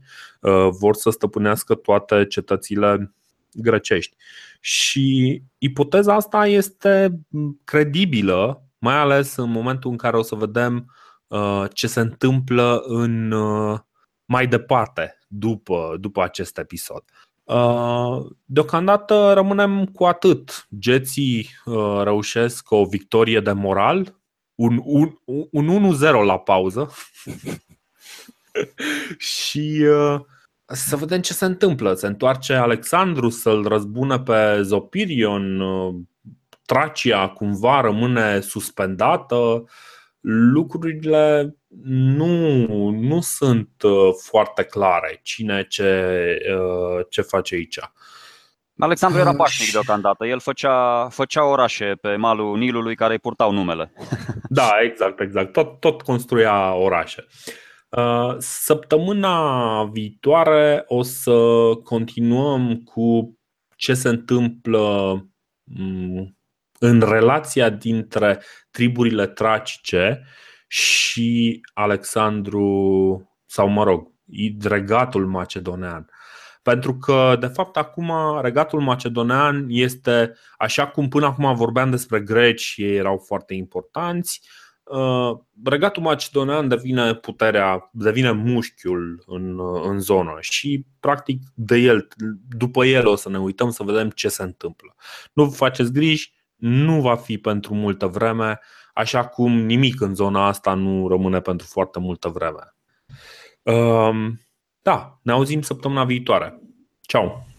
vor 0.79 0.95
să 0.95 1.09
stăpânească 1.09 1.75
toate 1.75 2.25
cetățile 2.25 3.13
grecești. 3.53 4.15
Și 4.59 5.41
ipoteza 5.57 6.13
asta 6.13 6.47
este 6.47 7.19
credibilă, 7.63 8.63
mai 8.77 8.95
ales 8.95 9.35
în 9.35 9.51
momentul 9.51 9.91
în 9.91 9.97
care 9.97 10.17
o 10.17 10.21
să 10.21 10.35
vedem 10.35 10.95
uh, 11.27 11.63
ce 11.73 11.87
se 11.87 11.99
întâmplă 11.99 12.83
în 12.85 13.31
uh, 13.31 13.79
mai 14.25 14.47
departe 14.47 15.17
după, 15.27 15.97
după 15.99 16.23
acest 16.23 16.57
episod. 16.57 17.03
Uh, 17.43 18.25
deocamdată 18.45 19.33
rămânem 19.33 19.85
cu 19.85 20.05
atât. 20.05 20.67
Geții 20.79 21.49
reușesc 22.03 22.71
o 22.71 22.85
victorie 22.85 23.39
de 23.39 23.51
moral, 23.51 24.19
un, 24.55 24.81
un, 24.83 25.17
un 25.51 25.95
1-0 25.97 25.99
la 26.25 26.39
pauză 26.39 26.91
și 29.17 29.85
uh, 29.89 30.19
să 30.71 30.95
vedem 30.95 31.21
ce 31.21 31.33
se 31.33 31.45
întâmplă. 31.45 31.93
Se 31.93 32.07
întoarce 32.07 32.53
Alexandru 32.53 33.29
să-l 33.29 33.67
răzbună 33.67 34.19
pe 34.19 34.61
Zopirion, 34.61 35.61
Tracia 36.65 37.29
cumva 37.29 37.81
rămâne 37.81 38.39
suspendată. 38.39 39.63
Lucrurile 40.53 41.55
nu, 41.85 42.89
nu 42.89 43.21
sunt 43.21 43.69
uh, 43.83 43.91
foarte 44.23 44.63
clare 44.63 45.19
cine 45.23 45.65
ce, 45.69 46.37
uh, 46.55 47.05
ce 47.09 47.21
face 47.21 47.55
aici. 47.55 47.79
Alexandru 48.77 49.19
era 49.19 49.33
pașnic 49.33 49.71
deocamdată. 49.71 50.25
El 50.25 50.39
făcea, 50.39 51.07
făcea 51.09 51.45
orașe 51.45 51.97
pe 52.01 52.15
malul 52.15 52.57
Nilului 52.57 52.95
care 52.95 53.13
îi 53.13 53.19
purtau 53.19 53.51
numele. 53.51 53.93
Da, 54.49 54.69
exact, 54.83 55.19
exact. 55.19 55.51
Tot, 55.51 55.79
tot 55.79 56.01
construia 56.01 56.73
orașe. 56.73 57.25
Uh, 57.27 57.33
Uh, 57.35 57.70
săptămâna 58.37 59.83
viitoare 59.83 60.83
o 60.87 61.01
să 61.01 61.39
continuăm 61.83 62.75
cu 62.75 63.37
ce 63.75 63.93
se 63.93 64.09
întâmplă 64.09 65.13
mm, 65.63 66.37
în 66.79 67.01
relația 67.01 67.69
dintre 67.69 68.41
triburile 68.71 69.27
tracice 69.27 70.23
și 70.67 71.61
Alexandru, 71.73 73.29
sau 73.45 73.67
mă 73.67 73.83
rog, 73.83 74.11
regatul 74.63 75.27
macedonean. 75.27 76.09
Pentru 76.63 76.97
că, 76.97 77.35
de 77.39 77.47
fapt, 77.47 77.77
acum 77.77 78.11
regatul 78.41 78.81
macedonean 78.81 79.65
este, 79.69 80.33
așa 80.57 80.87
cum 80.87 81.07
până 81.07 81.25
acum 81.25 81.55
vorbeam 81.55 81.89
despre 81.89 82.19
greci, 82.19 82.73
ei 82.77 82.95
erau 82.95 83.17
foarte 83.17 83.53
importanți, 83.53 84.41
Uh, 84.41 84.61
regatul 85.63 86.03
macedonean 86.03 86.67
devine 86.67 87.13
puterea, 87.13 87.89
devine 87.93 88.31
mușchiul 88.31 89.23
în, 89.27 89.59
uh, 89.59 89.81
în 89.85 89.99
zonă 89.99 90.37
și 90.39 90.85
practic 90.99 91.41
de 91.53 91.77
el, 91.77 92.07
după 92.57 92.85
el 92.85 93.07
o 93.07 93.15
să 93.15 93.29
ne 93.29 93.39
uităm 93.39 93.69
să 93.69 93.83
vedem 93.83 94.09
ce 94.09 94.27
se 94.27 94.43
întâmplă. 94.43 94.95
Nu 95.33 95.45
vă 95.45 95.55
faceți 95.55 95.91
griji, 95.91 96.33
nu 96.55 97.01
va 97.01 97.15
fi 97.15 97.37
pentru 97.37 97.73
multă 97.73 98.07
vreme, 98.07 98.59
așa 98.93 99.25
cum 99.25 99.51
nimic 99.51 100.01
în 100.01 100.15
zona 100.15 100.47
asta 100.47 100.73
nu 100.73 101.07
rămâne 101.07 101.39
pentru 101.39 101.67
foarte 101.67 101.99
multă 101.99 102.27
vreme. 102.27 102.75
Um, 103.63 104.39
da, 104.81 105.19
ne 105.21 105.31
auzim 105.31 105.61
săptămâna 105.61 106.03
viitoare. 106.03 106.61
Ciao! 107.01 107.50